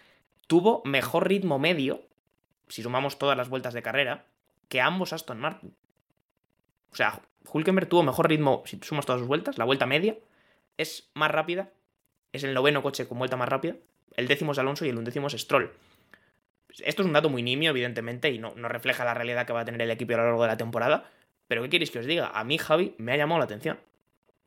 [0.48, 2.04] tuvo mejor ritmo medio,
[2.68, 4.26] si sumamos todas las vueltas de carrera,
[4.68, 5.74] que ambos Aston Martin.
[6.92, 7.22] O sea,
[7.52, 10.18] Hulkenberg tuvo mejor ritmo, si sumas todas sus vueltas, la vuelta media
[10.78, 11.70] es más rápida,
[12.32, 13.76] es el noveno coche con vuelta más rápida,
[14.16, 15.72] el décimo es Alonso y el undécimo es Stroll.
[16.80, 19.62] Esto es un dato muy nimio, evidentemente, y no, no refleja la realidad que va
[19.62, 21.10] a tener el equipo a lo largo de la temporada,
[21.48, 22.32] pero ¿qué queréis que os diga?
[22.34, 23.80] A mí, Javi, me ha llamado la atención.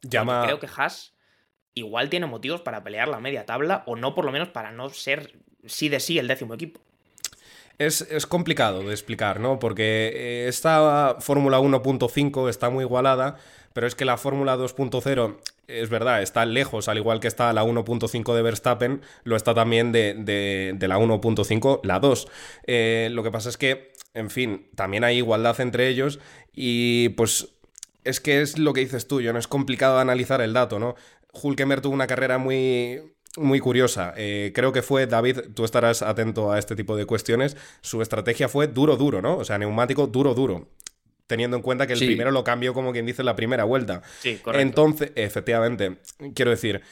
[0.03, 0.43] Llama...
[0.45, 1.15] Creo que Haas
[1.75, 4.89] igual tiene motivos para pelear la media tabla, o no por lo menos para no
[4.91, 5.35] ser
[5.67, 6.81] sí de sí el décimo equipo.
[7.79, 9.59] Es, es, complicado de explicar, ¿no?
[9.59, 13.37] Porque eh, esta Fórmula 1.5 está muy igualada,
[13.73, 15.37] pero es que la Fórmula 2.0
[15.69, 19.93] es verdad, está lejos, al igual que está la 1.5 de Verstappen, lo está también
[19.93, 22.29] de, de, la 1.5 la 2.
[22.67, 26.21] Eh, lo que pasa es que, en fin, también hay igualdad entre ellos
[26.53, 27.49] y pues
[28.05, 30.95] es que es lo que dices tú, no es complicado analizar el dato, ¿no?
[31.33, 33.01] Hulkenberg tuvo una carrera muy,
[33.37, 34.15] muy curiosa.
[34.17, 37.57] Eh, creo que fue, David, tú estarás atento a este tipo de cuestiones.
[37.81, 39.39] Su estrategia fue duro, duro, ¿no?
[39.39, 40.69] O sea, neumático duro, duro.
[41.27, 42.07] Teniendo en cuenta que el Sí.
[42.07, 44.03] primero lo cambió, como quien dice, en la primera vuelta.
[44.21, 44.61] Sí, correcto.
[44.61, 45.99] Entonces, efectivamente,
[46.35, 46.83] quiero decir,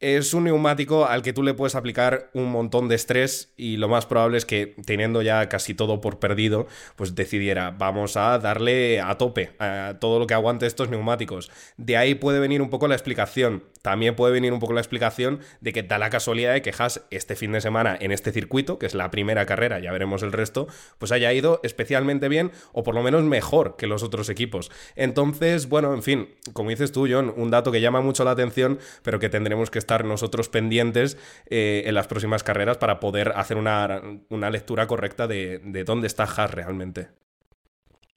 [0.00, 3.88] es un neumático al que tú le puedes aplicar un montón de estrés y lo
[3.88, 9.00] más probable es que teniendo ya casi todo por perdido, pues decidiera, vamos a darle
[9.00, 11.50] a tope a todo lo que aguante estos neumáticos.
[11.76, 13.64] De ahí puede venir un poco la explicación.
[13.82, 17.02] También puede venir un poco la explicación de que da la casualidad de que Haas
[17.10, 20.32] este fin de semana en este circuito, que es la primera carrera, ya veremos el
[20.32, 20.68] resto,
[20.98, 24.70] pues haya ido especialmente bien o por lo menos mejor que los otros equipos.
[24.94, 28.78] Entonces, bueno, en fin, como dices tú, John, un dato que llama mucho la atención,
[29.02, 31.16] pero que tendremos que estar nosotros pendientes
[31.46, 36.06] eh, en las próximas carreras para poder hacer una, una lectura correcta de, de dónde
[36.06, 37.08] está Haas realmente.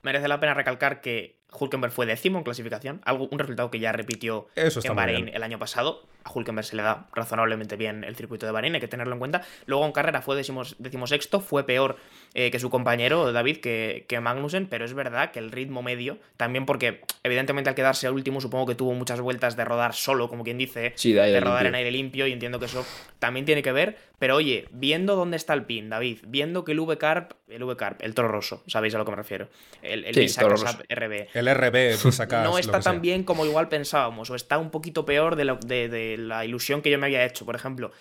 [0.04, 3.92] Merece la pena recalcar que Hulkenberg fue décimo en clasificación, algo, un resultado que ya
[3.92, 6.04] repitió Eso en Bahrein el año pasado.
[6.24, 9.20] A Hulkenberg se le da razonablemente bien el circuito de Bahrein, hay que tenerlo en
[9.20, 9.42] cuenta.
[9.66, 11.98] Luego en carrera fue decimos, decimosexto, fue peor
[12.36, 16.20] eh, que su compañero David, que, que Magnussen, pero es verdad que el ritmo medio,
[16.38, 20.44] también porque evidentemente al quedarse último supongo que tuvo muchas vueltas de rodar solo, como
[20.44, 21.70] quien dice, Sí, de aire rodar limpio.
[21.70, 22.86] en aire limpio y entiendo que eso
[23.20, 26.80] también tiene que ver, pero oye, viendo dónde está el pin, David, viendo que el
[26.80, 29.50] V-Carp, el V-Carp, el Toro Rosso, sabéis a lo que me refiero,
[29.82, 30.66] el, el Sí, Rosso.
[30.88, 32.92] RB, El RB, pues sacas no está que sea.
[32.94, 36.46] tan bien como igual pensábamos, o está un poquito peor de, lo- de- de la
[36.46, 37.46] ilusión que yo me había hecho.
[37.46, 37.92] Por ejemplo,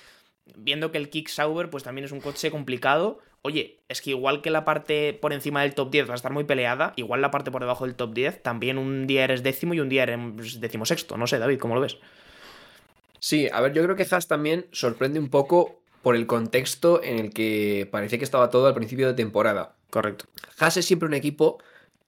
[0.56, 3.18] viendo que el Kick Sauber pues también es un coche complicado.
[3.42, 6.30] Oye, es que igual que la parte por encima del top 10 va a estar
[6.32, 9.72] muy peleada, igual la parte por debajo del top 10, también un día eres décimo
[9.72, 11.16] y un día eres decimosexto.
[11.16, 11.96] No sé, David, ¿cómo lo ves?
[13.18, 17.18] Sí, a ver, yo creo que Haas también sorprende un poco por el contexto en
[17.18, 19.74] el que parecía que estaba todo al principio de temporada.
[19.90, 20.26] Correcto.
[20.58, 21.58] Haas es siempre un equipo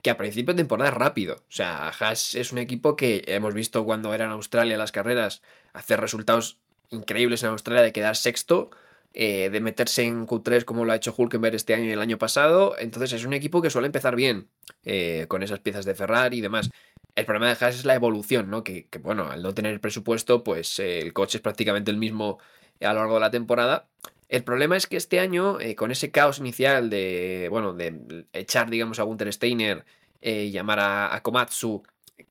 [0.02, 1.36] que a principio de temporada es rápido.
[1.36, 5.42] O sea, Haas es un equipo que hemos visto cuando era en Australia las carreras
[5.72, 6.58] hacer resultados
[6.90, 8.70] increíbles en Australia de quedar sexto,
[9.14, 12.18] eh, de meterse en Q3 como lo ha hecho Hulkenberg este año y el año
[12.18, 12.76] pasado.
[12.78, 14.48] Entonces es un equipo que suele empezar bien
[14.84, 16.70] eh, con esas piezas de Ferrari y demás.
[17.14, 18.64] El problema de Haas es la evolución, ¿no?
[18.64, 22.38] Que, bueno, al no tener presupuesto, pues eh, el coche es prácticamente el mismo
[22.80, 23.86] a lo largo de la temporada.
[24.32, 28.70] El problema es que este año, eh, con ese caos inicial de, bueno, de echar,
[28.70, 29.84] digamos, a Gunther Steiner
[30.22, 31.82] eh, llamar a, Komatsu,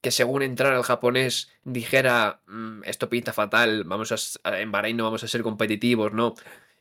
[0.01, 4.11] que según entrar al japonés dijera, "Mm, esto pinta fatal, vamos
[4.43, 6.33] a- en Bahrein no vamos a ser competitivos, ¿no?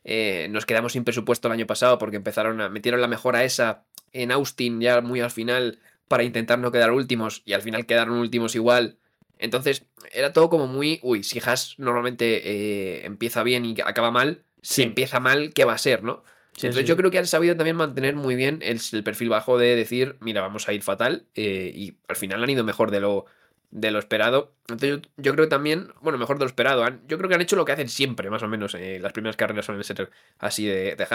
[0.03, 3.85] Eh, nos quedamos sin presupuesto el año pasado porque empezaron a, metieron la mejora esa
[4.13, 8.17] en Austin ya muy al final para intentar no quedar últimos y al final quedaron
[8.17, 8.97] últimos igual.
[9.37, 12.41] Entonces era todo como muy, uy, si Haas normalmente
[13.01, 16.23] eh, empieza bien y acaba mal, si empieza mal, ¿qué va a ser, no?
[16.53, 19.29] Sí, Entonces sí, yo creo que han sabido también mantener muy bien el, el perfil
[19.29, 22.91] bajo de decir, mira, vamos a ir fatal eh, y al final han ido mejor
[22.91, 23.25] de lo,
[23.71, 24.53] de lo esperado.
[24.67, 27.41] Entonces yo, yo creo también, bueno, mejor de lo esperado, han- yo creo que han
[27.41, 28.75] hecho lo que hacen siempre, más o menos.
[28.75, 31.07] eh, las primeras carreras suelen ser así de, de.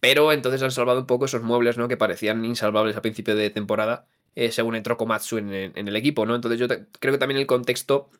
[0.00, 1.88] Pero entonces han salvado un poco esos muebles, ¿no?
[1.88, 4.06] Que parecían insalvables a principio de temporada,
[4.36, 6.34] eh, según entró Komatsu en, el- en el equipo, ¿no?
[6.36, 8.10] Entonces yo creo que también el contexto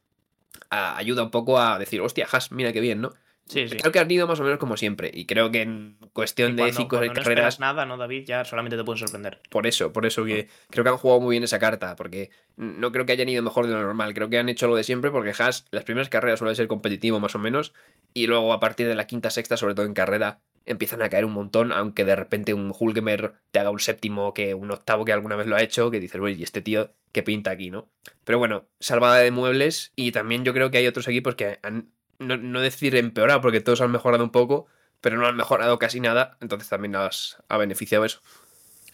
[0.71, 3.13] ah, ayuda un poco a decir, hostia, Haas, mira qué bien, ¿no?
[3.49, 3.77] Sí, sí.
[3.79, 5.11] Creo que han ido más o menos como siempre.
[5.13, 8.25] Y creo que en cuestión Y de cuando- cinco cuando no carreras, nada, ¿no, David?
[8.27, 9.41] Ya solamente te pueden sorprender.
[9.51, 11.97] por eso, por eso que creo que han jugado muy bien esa carta.
[11.97, 14.13] Porque no creo que hayan ido mejor de lo normal.
[14.15, 17.21] Creo que han hecho lo de siempre porque Haas, las primeras carreras suele ser competitivo
[17.21, 17.73] más o menos.
[18.15, 21.25] Y luego a partir de la quinta, sexta, sobre todo en carrera, empiezan a caer
[21.25, 21.73] un montón.
[21.73, 25.47] Aunque de repente un Hulkemer te haga un séptimo, que un octavo que alguna vez
[25.47, 27.89] lo ha hecho, que dices, oye, ¿y este tío qué pinta aquí, no?
[28.25, 29.93] Pero bueno, salvada de muebles.
[29.97, 33.61] Y también yo creo que hay otros equipos que han, no, no decir empeorado, porque
[33.61, 34.67] todos han mejorado un poco,
[35.01, 36.37] pero no han mejorado casi nada.
[36.41, 38.21] Entonces también has, ha beneficiado eso.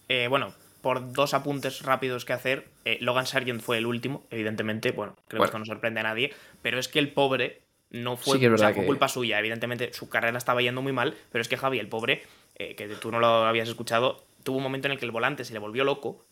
[0.08, 0.52] Eh, bueno,
[0.82, 5.38] por dos apuntes rápidos que hacer, eh, Logan Sargent fue el último, evidentemente, bueno, creo
[5.38, 5.42] Bueno.
[5.44, 8.58] que esto no sorprende a nadie, pero es que el pobre no fue, Sí o
[8.58, 9.38] sea, fue que- culpa suya.
[9.38, 12.22] Evidentemente, su carrera estaba yendo muy mal, pero es que Javi, el pobre,
[12.56, 15.44] eh, que tú no lo habías escuchado, tuvo un momento en el que el volante
[15.44, 16.26] se le volvió loco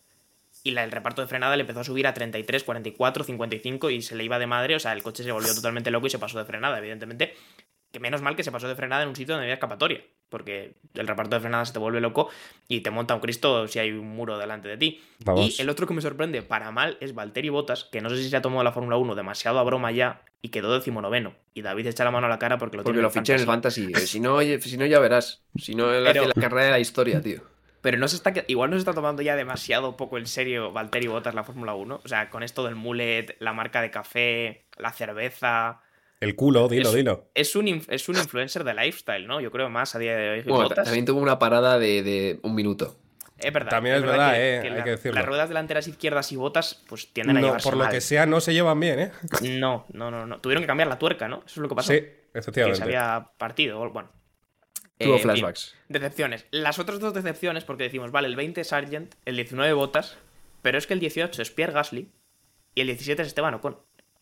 [0.63, 4.01] y la- el reparto de frenada le empezó a subir a 33, 44, 55 y
[4.01, 4.75] se le iba de madre.
[4.75, 7.35] O sea, el coche se volvió totalmente loco y se pasó de frenada, evidentemente.
[7.91, 10.73] Que menos mal que se pasó de frenada en un sitio donde había escapatoria, porque
[10.95, 12.27] el reparto de frenada se te vuelve loco
[12.67, 15.03] y te monta un Cristo si hay un muro delante de ti.
[15.23, 15.59] Vamos.
[15.59, 18.29] Y el otro que me sorprende para mal es Valtteri Bottas, que no sé si
[18.31, 21.35] se ha tomado la Fórmula 1 demasiado a broma ya y quedó decimonoveno.
[21.53, 23.33] Y David echa la mano a la cara porque lo Porque tiene lo en fiché
[23.35, 23.91] en el fantasy.
[23.93, 25.43] Eh, Si no, oye, si no, ya verás.
[25.55, 27.41] Si no, él Pero- hace la carrera de la historia, tío.
[27.83, 30.71] Pero no se está, que- igual no se está tomando ya demasiado poco en serio
[30.71, 32.01] Valtteri Bottas la Fórmula 1.
[32.03, 35.81] O sea, con esto del mullet, la marca de café, la cerveza.
[36.21, 37.29] El culo, dilo, Es- dilo.
[37.35, 39.41] Es un, es un influencer de lifestyle, ¿no?
[39.41, 40.41] Yo creo más a día de hoy.
[40.43, 40.85] Bueno, Bottas.
[40.85, 42.95] también tuvo una parada de, de un minuto.
[43.37, 43.71] Es verdad.
[43.71, 45.15] También es verdad, eh, hay la- que decirlo.
[45.19, 47.91] Las ruedas delanteras izquierdas y botas, pues tienden a No, llevarse por lo mal.
[47.91, 49.11] que sea, no se llevan bien, ¿eh?
[49.59, 50.39] No, no, no, no.
[50.39, 51.37] Tuvieron que cambiar la tuerca, ¿no?
[51.45, 51.91] Eso es lo que pasó.
[51.91, 52.77] Sí, que efectivamente.
[52.77, 53.77] se había partido.
[53.89, 54.09] Bueno.
[54.99, 55.75] Tuvo Eh, flashbacks.
[55.89, 56.45] decepciones.
[56.51, 60.17] Las otras dos decepciones, porque decimos, vale, el 20 es Sargent, el 19 Botas,
[60.61, 62.09] pero es que el 18 es Pierre Gasly
[62.75, 63.77] y el 17 es Esteban Ocon.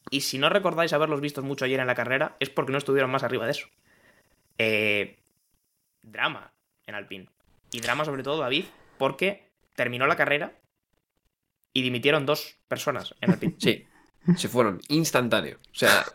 [0.09, 3.11] Y si no recordáis haberlos visto mucho ayer en la carrera, es porque no estuvieron
[3.11, 3.67] más arriba de eso.
[4.57, 5.19] Eh,
[6.01, 6.51] drama
[6.87, 7.29] en Alpine.
[7.71, 8.65] Y drama sobre todo, David,
[8.97, 10.53] porque terminó la carrera
[11.73, 13.55] y dimitieron dos personas en Alpine.
[13.59, 13.85] Sí,
[14.37, 15.57] se fueron instantáneo.
[15.71, 16.05] O sea,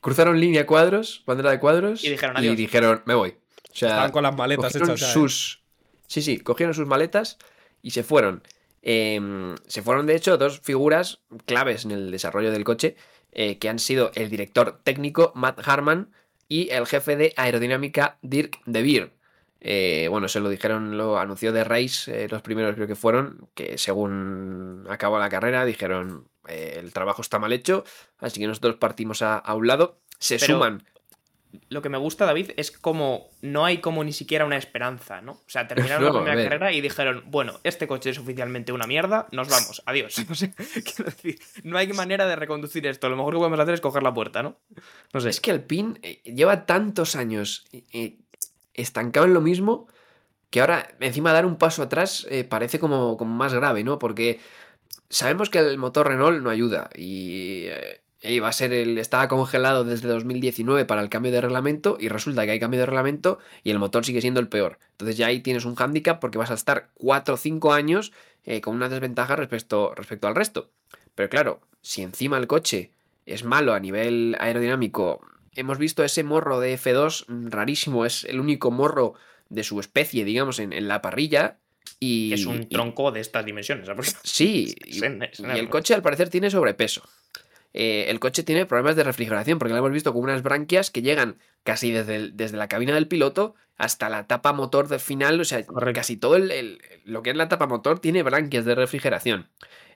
[0.00, 2.02] cruzaron línea cuadros, bandera de cuadros.
[2.04, 2.56] Y dijeron adiós.
[2.56, 3.36] dijeron, me voy.
[3.78, 5.12] Sea, Estaban con las maletas hechas ya, ¿eh?
[5.12, 5.62] sus.
[6.06, 7.38] Sí, sí, cogieron sus maletas
[7.82, 8.42] y se fueron.
[8.82, 9.20] Eh,
[9.66, 12.96] se fueron, de hecho, dos figuras claves en el desarrollo del coche,
[13.32, 16.10] eh, que han sido el director técnico Matt Harman
[16.48, 19.12] y el jefe de aerodinámica Dirk De Beer.
[19.60, 23.76] Eh, bueno, se lo dijeron, lo anunció de Race, los primeros creo que fueron, que
[23.76, 27.84] según acabó la carrera dijeron el trabajo está mal hecho,
[28.18, 29.98] así que nosotros partimos a, a un lado.
[30.18, 30.84] Se Pero- suman
[31.70, 35.32] Lo que me gusta, David, es como no hay como ni siquiera una esperanza, ¿no?
[35.32, 38.86] O sea, terminaron No, la primera carrera y dijeron, bueno, este coche es oficialmente una
[38.86, 40.16] mierda, nos vamos, adiós.
[40.28, 43.08] No sé, quiero decir, no hay manera de reconducir esto.
[43.08, 44.58] Lo mejor que podemos hacer es coger la puerta, ¿no?
[45.12, 45.30] No sé.
[45.30, 48.18] Es que Alpine eh, lleva tantos años eh, eh,
[48.74, 49.88] estancado en lo mismo
[50.50, 53.98] que ahora encima dar un paso atrás eh, parece como, como más grave, ¿no?
[53.98, 54.40] Porque
[55.10, 59.84] sabemos que el motor Renault no ayuda y eh, iba a ser el estaba congelado
[59.84, 63.70] desde 2019 para el cambio de reglamento y resulta que hay cambio de reglamento y
[63.70, 64.78] el motor sigue siendo el peor.
[64.92, 68.12] Entonces ya ahí tienes un hándicap porque vas a estar 4 o 5 años
[68.44, 70.70] eh, con una desventaja respecto, respecto al resto.
[71.14, 72.92] Pero claro, si encima el coche
[73.26, 75.20] es malo a nivel aerodinámico,
[75.54, 79.14] hemos visto ese morro de F2 rarísimo, es el único morro
[79.48, 81.58] de su especie, digamos, en, en la parrilla.
[82.00, 83.88] Y, es un y- tronco de estas dimensiones.
[84.22, 87.02] Sí, y, el coche al parecer tiene sobrepeso.
[87.80, 91.00] Eh, el coche tiene problemas de refrigeración, porque lo hemos visto con unas branquias que
[91.00, 95.40] llegan casi desde, el- desde la cabina del piloto hasta la tapa motor del final.
[95.40, 95.96] O sea, Correcto.
[96.00, 99.46] casi todo el- el- lo que es la tapa motor tiene branquias de refrigeración.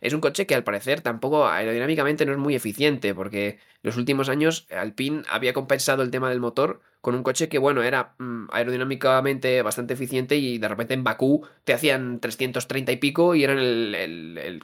[0.01, 4.29] Es un coche que al parecer tampoco aerodinámicamente no es muy eficiente, porque los últimos
[4.29, 8.47] años Alpine había compensado el tema del motor con un coche que, bueno, era mm,
[8.53, 13.59] aerodinámicamente bastante eficiente y de repente en Bakú te hacían 330 y pico y eran
[13.59, 14.63] el-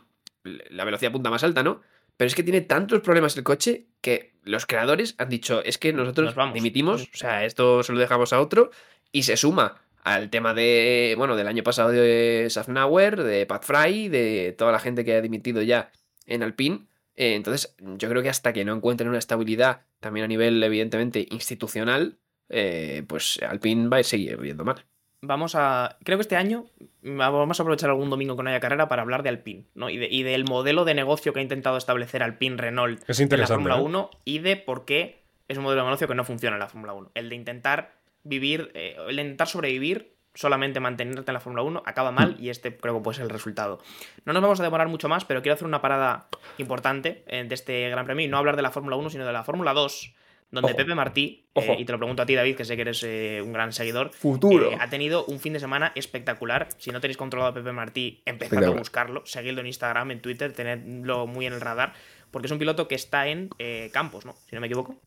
[0.70, 1.80] la velocidad punta más alta, ¿no?
[2.18, 5.92] Pero es que tiene tantos problemas el coche que los creadores han dicho, es que
[5.92, 8.70] nosotros Nos dimitimos, o sea, esto se lo dejamos a otro
[9.12, 14.08] y se suma al tema de, bueno, del año pasado de Safnauer, de Pat Fry,
[14.08, 15.92] de toda la gente que ha dimitido ya
[16.26, 16.88] en Alpine.
[17.14, 21.26] Eh, entonces, yo creo que hasta que no encuentren una estabilidad, también a nivel, evidentemente,
[21.30, 24.84] institucional, eh, pues Alpine va a seguir viendo mal.
[25.20, 25.96] Vamos a.
[26.04, 26.66] Creo que este año
[27.02, 29.90] vamos a aprovechar algún domingo que no haya carrera para hablar de Alpine, ¿no?
[29.90, 33.24] Y, de- y del modelo de negocio que ha intentado establecer Alpine Renault Es en
[33.24, 33.54] la interesante.
[33.64, 33.82] Fórmula ¿eh?
[33.84, 36.68] 1 y de por qué es un modelo de negocio que no funciona en la
[36.68, 37.10] Fórmula 1.
[37.14, 41.82] El de intentar vivir, eh, el de intentar sobrevivir, solamente mantenerte en la Fórmula 1,
[41.84, 43.80] acaba mal y este creo que puede ser el resultado.
[44.24, 47.54] No nos vamos a demorar mucho más, pero quiero hacer una parada importante eh, de
[47.56, 50.14] este Gran Premio y no hablar de la Fórmula 1, sino de la Fórmula 2,
[50.50, 50.76] donde Ojo.
[50.78, 53.42] Pepe Martí, eh, y te lo pregunto a ti, David, que sé que eres eh,
[53.44, 54.70] un gran seguidor, Futuro.
[54.72, 56.68] eh, ha tenido un fin de semana espectacular.
[56.78, 60.52] Si no tenéis controlado a Pepe Martí, empezad a buscarlo, seguidlo en Instagram, en Twitter,
[60.54, 61.92] tenedlo muy en el radar,
[62.30, 64.36] porque es un piloto que está en eh, Campos, ¿no?
[64.48, 64.98] Si no me equivoco.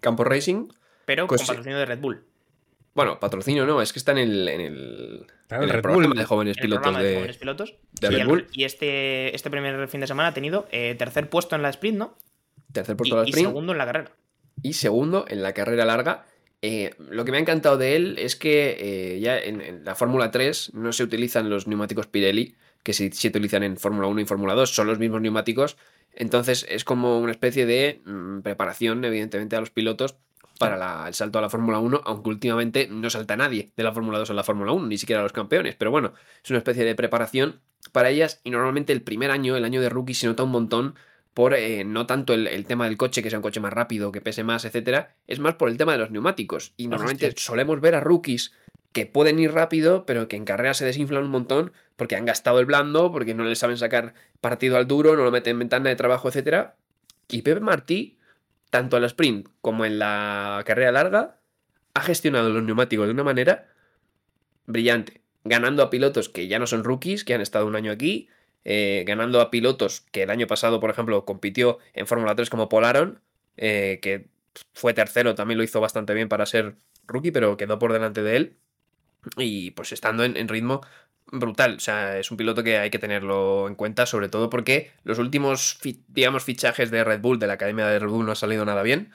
[0.00, 0.68] Campo Racing,
[1.04, 2.24] Pero con patrocinio de Red Bull.
[2.94, 6.16] bueno, patrocinio no, es que está en el, en el, en en programa Bull.
[6.16, 7.74] de jóvenes En el pilotos de, de, jóvenes pilotos.
[8.00, 8.46] de y, Red Bull.
[8.52, 11.98] y este, este primer fin de semana ha tenido eh, tercer puesto en la sprint,
[11.98, 12.16] ¿no?
[12.72, 14.10] tercer Y, puesto de la y sprint segundo en la carrera.
[14.62, 16.26] Y segundo en la carrera larga.
[16.62, 20.30] Eh, lo que me ha encantado de él es que eh, ya en, la Fórmula
[20.30, 24.24] 3 no se utilizan los neumáticos Pirelli, que sí se utilizan en Fórmula 1 y
[24.26, 25.76] Fórmula 2, son los mismos neumáticos.
[26.12, 30.16] Entonces es como una especie de mm, preparación, evidentemente, a los pilotos
[30.58, 34.18] para el salto a la Fórmula 1, aunque últimamente no salta nadie de la Fórmula
[34.18, 35.74] 2 a la Fórmula 1, ni siquiera los campeones.
[35.76, 36.12] Pero bueno,
[36.44, 37.60] es una especie de preparación
[37.92, 40.96] para ellas y normalmente el primer año, el año de rookie, se nota un montón
[41.34, 44.12] por eh, no tanto el, el tema del coche, que sea un coche más rápido,
[44.12, 46.72] que pese más, etcétera, es más por el tema de los neumáticos.
[46.76, 48.52] Y normalmente solemos ver a rookies
[48.92, 52.58] que pueden ir rápido, pero que en carrera se desinflan un montón porque han gastado
[52.58, 55.88] el blando, porque no le saben sacar partido al duro, no lo meten en ventana
[55.88, 56.76] de trabajo, etcétera.
[57.28, 58.18] Y Pepe Martí,
[58.70, 61.38] tanto en la sprint como en la carrera larga,
[61.94, 63.68] ha gestionado los neumáticos de una manera
[64.66, 68.28] brillante, ganando a pilotos que ya no son rookies, que han estado un año aquí,
[68.64, 72.68] eh, ganando a pilotos que el año pasado, por ejemplo, compitió en Fórmula 3 como
[72.68, 73.20] Polaron,
[73.56, 74.28] eh, que
[74.74, 78.36] fue tercero, también lo hizo bastante bien para ser rookie, pero quedó por delante de
[78.36, 78.56] él.
[79.36, 80.80] Y pues estando en, ritmo
[81.26, 81.76] brutal.
[81.76, 85.18] O sea, es un piloto que hay que tenerlo en cuenta, sobre todo porque los
[85.18, 88.64] últimos, digamos, fichajes de Red Bull, de la Academia de Red Bull, no ha salido
[88.64, 89.12] nada bien.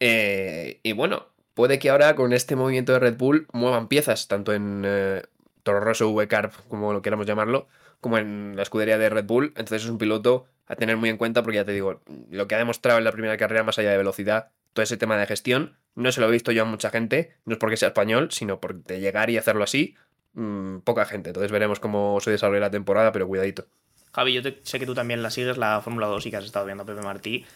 [0.00, 4.52] Eh, y bueno, puede que ahora con este movimiento de Red Bull muevan piezas, tanto
[4.52, 5.22] en eh,
[5.62, 7.68] Toro Rosso, V-Carb, como lo queramos llamarlo,
[8.04, 9.54] como en la escudería de Red Bull.
[9.56, 12.54] Entonces es un piloto a tener muy en cuenta porque ya te digo, lo que
[12.54, 15.78] ha demostrado en la primera carrera, más allá de velocidad, todo ese tema de gestión,
[15.94, 18.60] no se lo he visto yo a mucha gente, no es porque sea español, sino
[18.60, 19.96] por de llegar y hacerlo así,
[20.34, 21.30] mm, poca gente.
[21.30, 23.64] Entonces veremos cómo se desarrolla la temporada, pero cuidadito.
[24.12, 26.66] Javi, yo sé que tú también la sigues, la Fórmula 2, y que has estado
[26.66, 27.46] viendo a Pepe Martí.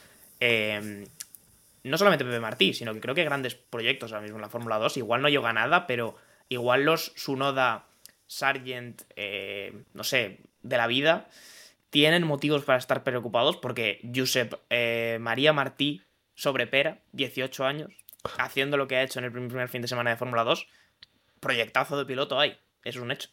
[0.40, 1.04] Eh,
[1.84, 4.78] no solamente Pepe Martí, sino que creo que grandes proyectos ahora mismo en la Fórmula
[4.78, 4.96] 2.
[4.96, 6.16] Igual no llega nada, pero
[6.48, 7.84] igual los Sunoda,
[8.28, 11.28] Sargent, eh, no sé, de la vida,
[11.90, 16.02] tienen motivos para estar preocupados porque Josep eh, María Martí
[16.34, 17.90] sobre Pera, 18 años,
[18.38, 20.68] haciendo lo que ha hecho en el prim- primer fin de semana de Fórmula 2,
[21.40, 22.56] proyectazo de piloto hay.
[22.84, 23.30] Es un hecho.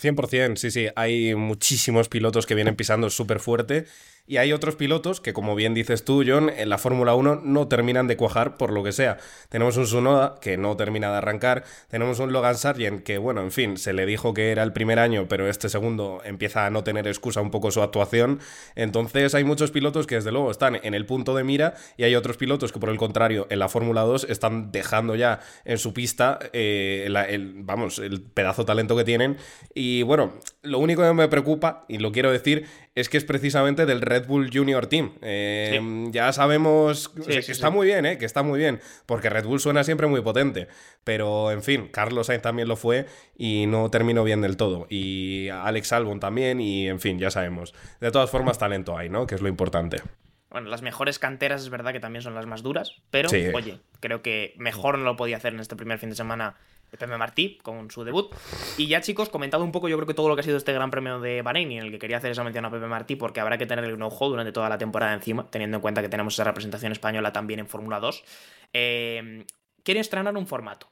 [0.00, 0.86] 100%, sí, sí.
[0.94, 3.86] Hay muchísimos pilotos que vienen pisando súper fuerte
[4.28, 7.66] y hay otros pilotos que, como bien dices tú, John, en la Fórmula 1 no
[7.66, 9.16] terminan de cuajar por lo que sea.
[9.48, 13.50] Tenemos un Sunoda que no termina de arrancar, tenemos un Logan Sargent que, bueno, en
[13.50, 16.84] fin, se le dijo que era el primer año, pero este segundo empieza a no
[16.84, 18.40] tener excusa un poco su actuación.
[18.74, 22.14] Entonces hay muchos pilotos que, desde luego, están en el punto de mira y hay
[22.14, 25.94] otros pilotos que, por el contrario, en la Fórmula 2 están dejando ya en su
[25.94, 29.38] pista eh, el, vamos, el pedazo de talento que tienen.
[29.74, 33.86] Y bueno, lo único que me preocupa, y lo quiero decir, es que es precisamente
[33.86, 35.12] del Red Bull Junior Team.
[35.22, 38.18] Eh, Ya sabemos o sea, que está muy bien, ¿eh?
[38.18, 40.68] que está muy bien, porque Red Bull suena siempre muy potente.
[41.04, 43.06] Pero, en fin, Carlos Sainz también lo fue
[43.36, 44.86] y no terminó bien del todo.
[44.90, 47.72] Y Alex Albon también, y en fin, ya sabemos.
[48.00, 49.26] De todas formas, talento hay, ¿no?
[49.26, 50.02] Que es lo importante.
[50.50, 54.22] Bueno, las mejores canteras es verdad que también son las más duras, pero oye, creo
[54.22, 56.56] que mejor no lo podía hacer en este primer fin de semana
[56.90, 58.34] Pepe Martí con su debut.
[58.76, 60.72] Y ya chicos, comentado un poco yo creo que todo lo que ha sido este
[60.72, 63.40] gran premio de Bahrein en el que quería hacer esa mención a Pepe Martí porque
[63.40, 66.34] habrá que tener el know-how durante toda la temporada encima, teniendo en cuenta que tenemos
[66.34, 68.24] esa representación española también en Fórmula 2.
[68.72, 69.44] Eh,
[69.82, 70.88] quiere estrenar un formato.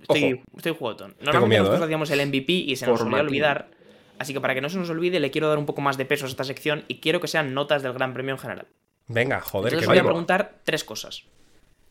[0.00, 0.42] Estoy, Ojo.
[0.56, 1.14] estoy jugotón.
[1.20, 1.84] Normalmente miedo, nosotros ¿eh?
[1.84, 3.26] hacíamos el MVP y se nos solía Formatín.
[3.28, 3.70] olvidar.
[4.18, 6.04] Así que para que no se nos olvide, le quiero dar un poco más de
[6.04, 8.66] peso a esta sección y quiero que sean notas del Gran Premio en general.
[9.08, 11.24] Venga, joder, Entonces que os voy a preguntar tres cosas.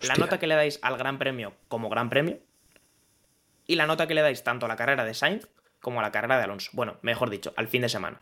[0.02, 2.40] La nota que le dais al Gran Premio como Gran Premio
[3.72, 5.48] y la nota que le dais tanto a la carrera de Sainz
[5.80, 6.70] como a la carrera de Alonso.
[6.74, 8.20] Bueno, mejor dicho, al fin de semana.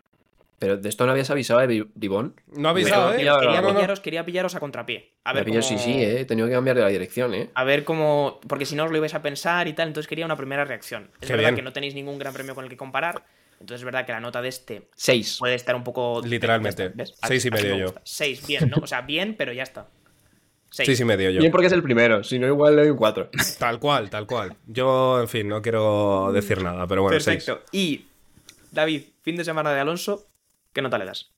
[0.60, 2.36] Pero de esto no habías avisado de Vi- Vivón.
[2.56, 3.18] No ha avisado, ¿eh?
[3.18, 3.76] quería- Quería, No, no, no.
[3.76, 5.14] pillaros, quería pillaros a contrapié.
[5.24, 6.20] A ver, pillo, cómo, sí, sí, eh.
[6.22, 7.50] He tenido que cambiar de la dirección, eh.
[7.54, 8.40] a ver cómo.
[8.48, 11.12] Porque si no os lo ibais a pensar y tal, entonces quería una primera reacción.
[11.22, 11.56] Es Qué verdad bien.
[11.56, 13.24] que no tenéis ningún gran premio con el que comparar.
[13.62, 15.38] Entonces es verdad que la nota de este Seis.
[15.40, 16.22] puede estar un poco.
[16.26, 16.94] Literalmente.
[17.26, 17.94] Seis y medio me yo.
[18.04, 18.78] Seis, bien, ¿no?
[18.84, 19.88] O sea, bien, pero ya está.
[20.70, 20.88] Seis.
[20.88, 21.40] Sí, sí, medio yo.
[21.40, 23.30] Bien porque es el primero, si no igual le doy un 4.
[23.60, 24.56] Tal cual, tal cual.
[24.68, 27.44] Yo, en fin, no quiero decir nada, pero bueno, seis.
[27.44, 27.68] Perfecto.
[27.72, 28.06] Y,
[28.72, 30.28] David, fin de semana de Alonso,
[30.72, 31.32] ¿qué nota le das?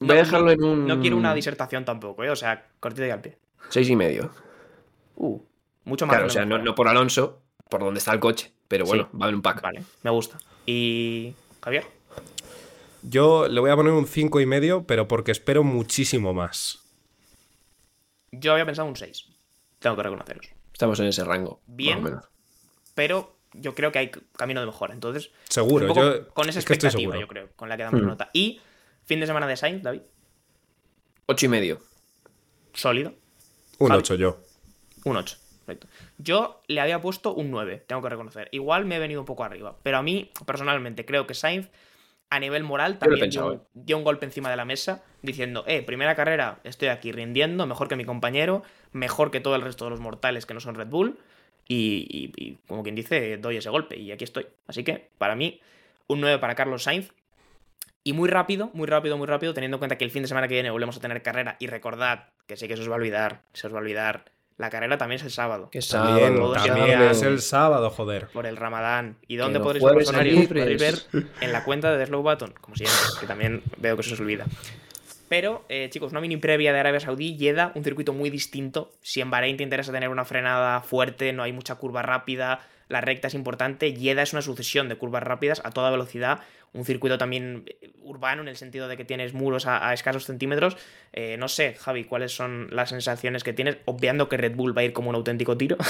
[0.00, 0.86] Voy a dejarlo en un...
[0.86, 2.30] No quiero una disertación tampoco, ¿eh?
[2.30, 3.38] O sea, cortito y al pie.
[3.68, 4.30] Seis y medio.
[5.16, 5.38] Uh,
[5.84, 6.14] mucho más.
[6.14, 8.52] Claro, o sea, no por Alonso, por donde está el coche.
[8.70, 9.18] Pero bueno, Sí.
[9.18, 9.62] va en un pack.
[9.62, 10.38] Vale, me gusta.
[10.64, 11.34] Y.
[11.62, 11.84] Javier.
[13.02, 16.79] Yo le voy a poner un cinco y medio, pero porque espero muchísimo más.
[18.32, 19.26] Yo había pensado un 6.
[19.78, 20.48] Tengo que reconoceros.
[20.72, 21.60] Estamos en ese rango.
[21.66, 22.00] Bien.
[22.02, 22.28] Más o menos.
[22.94, 24.94] Pero yo creo que hay camino de mejora.
[24.94, 27.76] Entonces, Seguro, un poco yo con esa es que estoy expectativa, yo creo, con la
[27.76, 28.06] que damos Hmm.
[28.06, 28.30] nota.
[28.32, 28.60] Y
[29.04, 30.02] fin de semana de Sainz, David.
[31.26, 31.80] Ocho y medio.
[32.74, 33.14] Sólido.
[33.78, 33.98] Un Javi.
[34.00, 34.38] 8 yo.
[35.04, 35.36] Un 8.
[35.66, 35.88] Perfecto.
[36.18, 38.48] Yo le había puesto un 9, tengo que reconocer.
[38.52, 39.76] Igual me he venido un poco arriba.
[39.82, 41.68] Pero a mí, personalmente, creo que Sainz
[42.30, 45.82] a nivel moral también pensado, dio, dio un golpe encima de la mesa diciendo, eh,
[45.82, 48.62] primera carrera, estoy aquí rindiendo, mejor que mi compañero,
[48.92, 51.18] mejor que todo el resto de los mortales que no son Red Bull,
[51.66, 54.46] y, y- y, como quien dice, doy ese golpe, y aquí estoy.
[54.66, 55.60] Así que, para mí,
[56.08, 57.12] un 9 para Carlos Sainz,
[58.02, 60.48] y muy rápido, muy rápido, muy rápido, teniendo en cuenta que el fin de semana
[60.48, 62.96] que viene volvemos a tener carrera, y recordad, que sé que se os va a
[62.96, 64.24] olvidar, se os va a olvidar,
[64.60, 65.70] la carrera también es el sábado.
[65.70, 68.26] Que También, Sábado, también es el sábado, joder.
[68.28, 69.16] por el Ramadán.
[69.26, 70.46] ¿Y dónde podréis ver los horarios?
[70.46, 70.94] Podréis ver
[71.40, 74.20] en la cuenta de The Slow Button, como siempre, que también veo que se os
[74.20, 74.44] olvida.
[75.30, 78.92] Pero, eh, chicos, una mini previa de Arabia Saudí, Jeddah, un circuito muy distinto.
[79.00, 83.00] Si en Bahrein te interesa tener una frenada fuerte, no hay mucha curva rápida, la
[83.00, 86.40] recta es importante, Jeddah es una sucesión de curvas rápidas a toda velocidad,
[86.72, 90.24] un circuito también eh, urbano en el sentido de que tienes muros a, a escasos
[90.24, 90.76] centímetros.
[91.12, 93.78] Eh, no sé, Javi, ¿cuáles son las sensaciones que tienes?
[93.86, 95.76] Obviando que Red Bull va a ir como un auténtico tiro.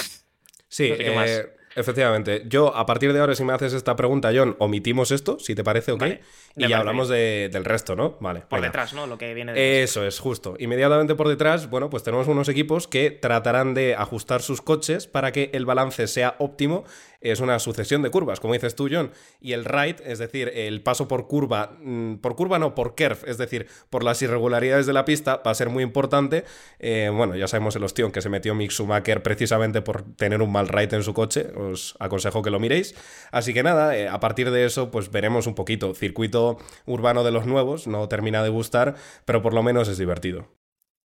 [0.72, 2.44] Sí, No sé eh, efectivamente.
[2.46, 5.64] Yo, a partir de ahora, si me haces esta pregunta, John, omitimos esto, si te
[5.64, 6.00] parece, ¿ok?
[6.00, 6.20] Vale,
[6.56, 8.18] y ya hablamos de- del resto, ¿no?
[8.20, 8.42] Vale.
[8.42, 8.68] Por venga.
[8.68, 9.08] detrás, ¿no?
[9.08, 10.54] Lo que viene de Eso es, justo.
[10.60, 15.32] Inmediatamente por detrás, bueno, pues tenemos unos equipos que tratarán de ajustar sus coches para
[15.32, 16.84] que el balance sea óptimo.
[17.20, 19.10] Es una sucesión de curvas, como dices tú, John.
[19.40, 23.18] Y el ride, es decir, el paso por curva, mm, por curva no, por curve,
[23.26, 26.44] es decir, por las irregularidades de la pista, va a ser muy importante.
[26.78, 30.50] Eh, bueno, ya sabemos el ostión que se metió Mick Schumacher precisamente por tener un
[30.50, 31.48] mal ride en su coche.
[31.56, 32.94] Os aconsejo que lo miréis.
[33.32, 35.94] Así que nada, eh, a partir de eso, pues veremos un poquito.
[35.94, 38.94] Circuito urbano de los nuevos, no termina de gustar,
[39.24, 40.48] pero por lo menos es divertido.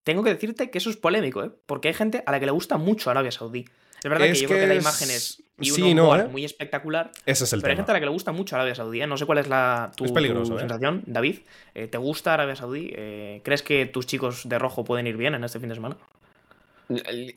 [0.04, 1.52] Tengo que decirte que eso es polémico, ¿eh?
[1.66, 3.66] Porque hay gente a la que le gusta mucho Arabia Saudí.
[4.04, 6.28] Es verdad Es que yo creo que es- imágenes y un sí, no, ¿eh?
[6.28, 7.12] muy espectacular.
[7.26, 9.02] Ese es el Pero hay gente a la que le gusta mucho Arabia Saudí.
[9.02, 9.08] ¿eh?
[9.08, 10.62] No sé cuál es la, tu, Es peligroso, tu ¿eh?
[10.62, 11.40] sensación, David.
[11.74, 12.92] Eh, ¿Te gusta Arabia Saudí?
[12.96, 15.98] Eh, ¿Crees que tus chicos de rojo pueden ir bien en este fin de semana?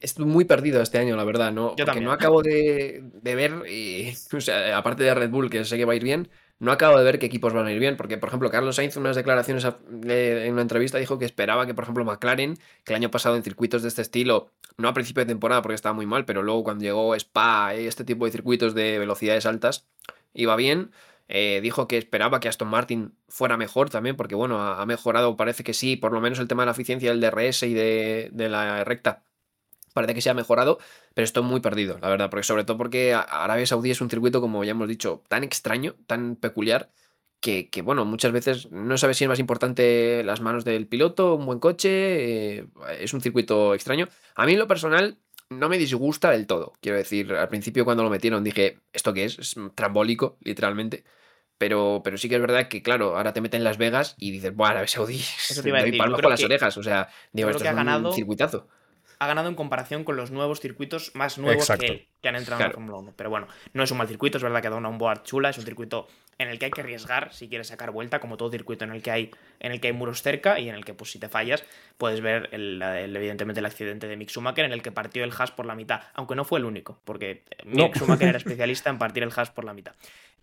[0.01, 1.69] Estoy muy perdido este año, la verdad, ¿no?
[1.69, 2.05] Porque también.
[2.05, 5.85] no acabo de, de ver, y, o sea, aparte de Red Bull, que sé que
[5.85, 6.29] va a ir bien,
[6.59, 7.97] no acabo de ver qué equipos van a ir bien.
[7.97, 11.75] Porque, por ejemplo, Carlos Sainz, en unas declaraciones en una entrevista, dijo que esperaba que,
[11.75, 15.25] por ejemplo, McLaren, que el año pasado en circuitos de este estilo, no a principio
[15.25, 18.33] de temporada porque estaba muy mal, pero luego cuando llegó Spa, eh, este tipo de
[18.33, 19.87] circuitos de velocidades altas,
[20.35, 20.93] iba bien.
[21.29, 25.37] Eh, dijo que esperaba que Aston Martin fuera mejor también, porque bueno, ha, ha mejorado,
[25.37, 28.31] parece que sí, por lo menos el tema de la eficiencia del DRS y de,
[28.33, 29.25] de la recta
[29.97, 30.79] parece que se ha mejorado,
[31.15, 34.41] pero estoy muy perdido, la verdad, porque sobre todo porque Arabia Saudí es un circuito,
[34.41, 36.91] como ya hemos dicho, tan extraño, tan peculiar,
[37.41, 41.35] que, que, bueno, muchas veces no sabes si es más importante las manos del piloto,
[41.35, 42.67] un buen coche, eh,
[43.01, 44.09] es un circuito extraño.
[44.37, 45.19] A mí en lo personal
[45.51, 49.25] no me disgusta del todo, quiero decir, al principio cuando lo metieron dije, ¿esto qué
[49.25, 49.39] es?
[49.39, 51.05] Es trambólico, literalmente.
[51.59, 54.55] Pero, pero sí que es verdad que, claro, ahora te meten Las Vegas y dices,
[54.55, 55.21] bueno, Arabia Saudí,
[55.63, 57.69] te iba a doy decir, palmas con las que- orejas, o sea, digo, esto que
[57.69, 58.69] es ha ganado- un circuitazo.
[59.19, 61.87] Ha ganado en comparación con los nuevos circuitos más nuevos Exacto.
[61.87, 62.73] que él, que han entrado en la.
[62.75, 63.15] Fórmula 1.
[63.17, 65.59] Pero bueno, no es un mal circuito, es verdad que dado una onboard chula, es
[65.59, 66.07] un circuito
[66.39, 69.03] en el que hay que arriesgar si quieres sacar vuelta, como todo circuito en el
[69.03, 71.29] que hay, en el que hay muros cerca y en el que, pues si te
[71.31, 71.65] fallas,
[71.97, 75.33] puedes ver el, el- evidentemente el accidente de Mick Schumacher en el que partió el
[75.37, 78.01] hash por la mitad, aunque no fue el único, porque Mick No.
[78.01, 79.95] Schumacher era especialista en partir el hash por la mitad.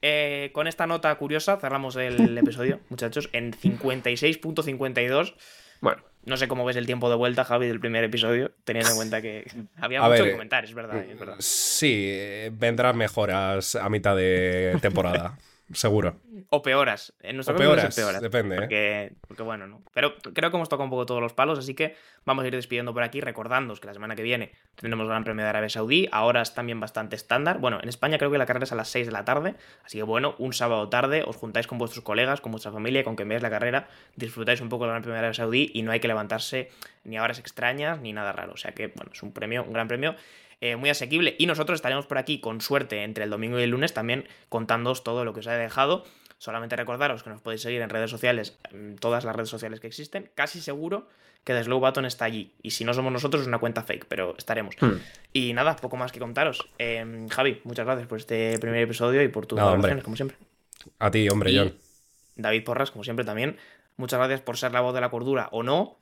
[0.01, 5.35] Eh, con esta nota curiosa cerramos el episodio, muchachos, en 56.52.
[5.81, 8.95] Bueno, No sé cómo ves el tiempo de vuelta, Javi, del primer episodio, teniendo en
[8.95, 9.45] cuenta que
[9.77, 11.35] había A mucho ver, que comentar, es verdad, es verdad.
[11.39, 15.37] Sí, eh, vendrán mejoras a mitad de temporada,
[15.71, 16.19] seguro.
[16.49, 17.13] O peoras.
[17.21, 18.59] En nuestro O peoras, depende, ¿eh?
[18.59, 19.81] Porque, porque bueno, ¿no?
[19.93, 21.95] Pero creo que hemos tocado un poco todos los palos, así que
[22.25, 25.43] vamos a ir despidiendo por aquí, recordándoos que la semana que viene tendremos Gran Premio
[25.43, 27.59] de Arabia Saudí, a horas también bastante estándar.
[27.59, 29.55] Bueno, en España creo que la carrera es a las 6 de la tarde,
[29.85, 33.15] así que bueno, un sábado tarde os juntáis con vuestros colegas, con vuestra familia, con
[33.15, 35.91] quien veáis la carrera, disfrutáis un poco del Gran Premio de Arabia Saudí y no
[35.91, 36.69] hay que levantarse
[37.03, 38.53] ni a horas extrañas ni nada raro.
[38.53, 40.15] O sea que, bueno, es un premio, un gran premio
[40.63, 41.35] eh, muy asequible.
[41.37, 45.03] Y nosotros estaremos por aquí, con suerte, entre el domingo y el lunes, también contándoos
[45.03, 46.05] todo lo que os he dejado.
[46.37, 49.87] Solamente recordaros que nos podéis seguir en redes sociales, en todas las redes sociales que
[49.87, 50.31] existen.
[50.35, 51.09] Casi seguro
[51.43, 52.53] que The Slow Button está allí.
[52.61, 54.75] Y si no somos nosotros, es una cuenta fake, pero estaremos.
[54.79, 54.99] Hmm.
[55.33, 56.65] Y nada, poco más que contaros.
[56.79, 60.37] Eh, Javi, muchas gracias por este primer episodio y por tus No, valoraciones, como siempre.
[60.97, 61.73] A ti, hombre, Y John.
[62.37, 63.57] David Porras, como siempre, también.
[63.97, 65.97] Muchas gracias por ser la voz de la cordura o no.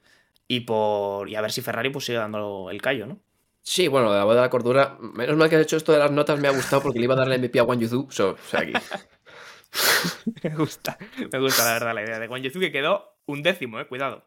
[0.48, 1.28] Y por.
[1.30, 3.18] Y a ver si Ferrari pues sigue dando el callo, ¿no?
[3.64, 4.98] Sí, bueno, la voz de la cordura.
[5.00, 7.14] Menos mal que has hecho esto de las notas, me ha gustado porque le iba
[7.14, 8.08] a darle MVP a Juan Yuzu.
[8.10, 8.74] So, o sea, aquí.
[10.44, 10.98] Me gusta,
[11.32, 14.26] me gusta la verdad la idea de Juan Yuzu que quedó un décimo, eh, cuidado.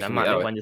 [0.00, 0.60] Tan mal, Cuidado, eh,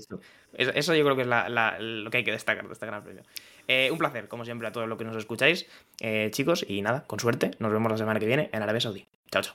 [0.59, 0.73] eh.
[0.75, 3.03] Eso yo creo que es la- la- lo que hay que destacar de este gran
[3.03, 3.23] premio.
[3.69, 5.67] Eh, un placer, como siempre, a todos los que nos escucháis,
[6.01, 9.07] eh, chicos, y nada, con suerte, nos vemos la semana que viene en Arabia Saudí.
[9.31, 9.55] Chao, chao.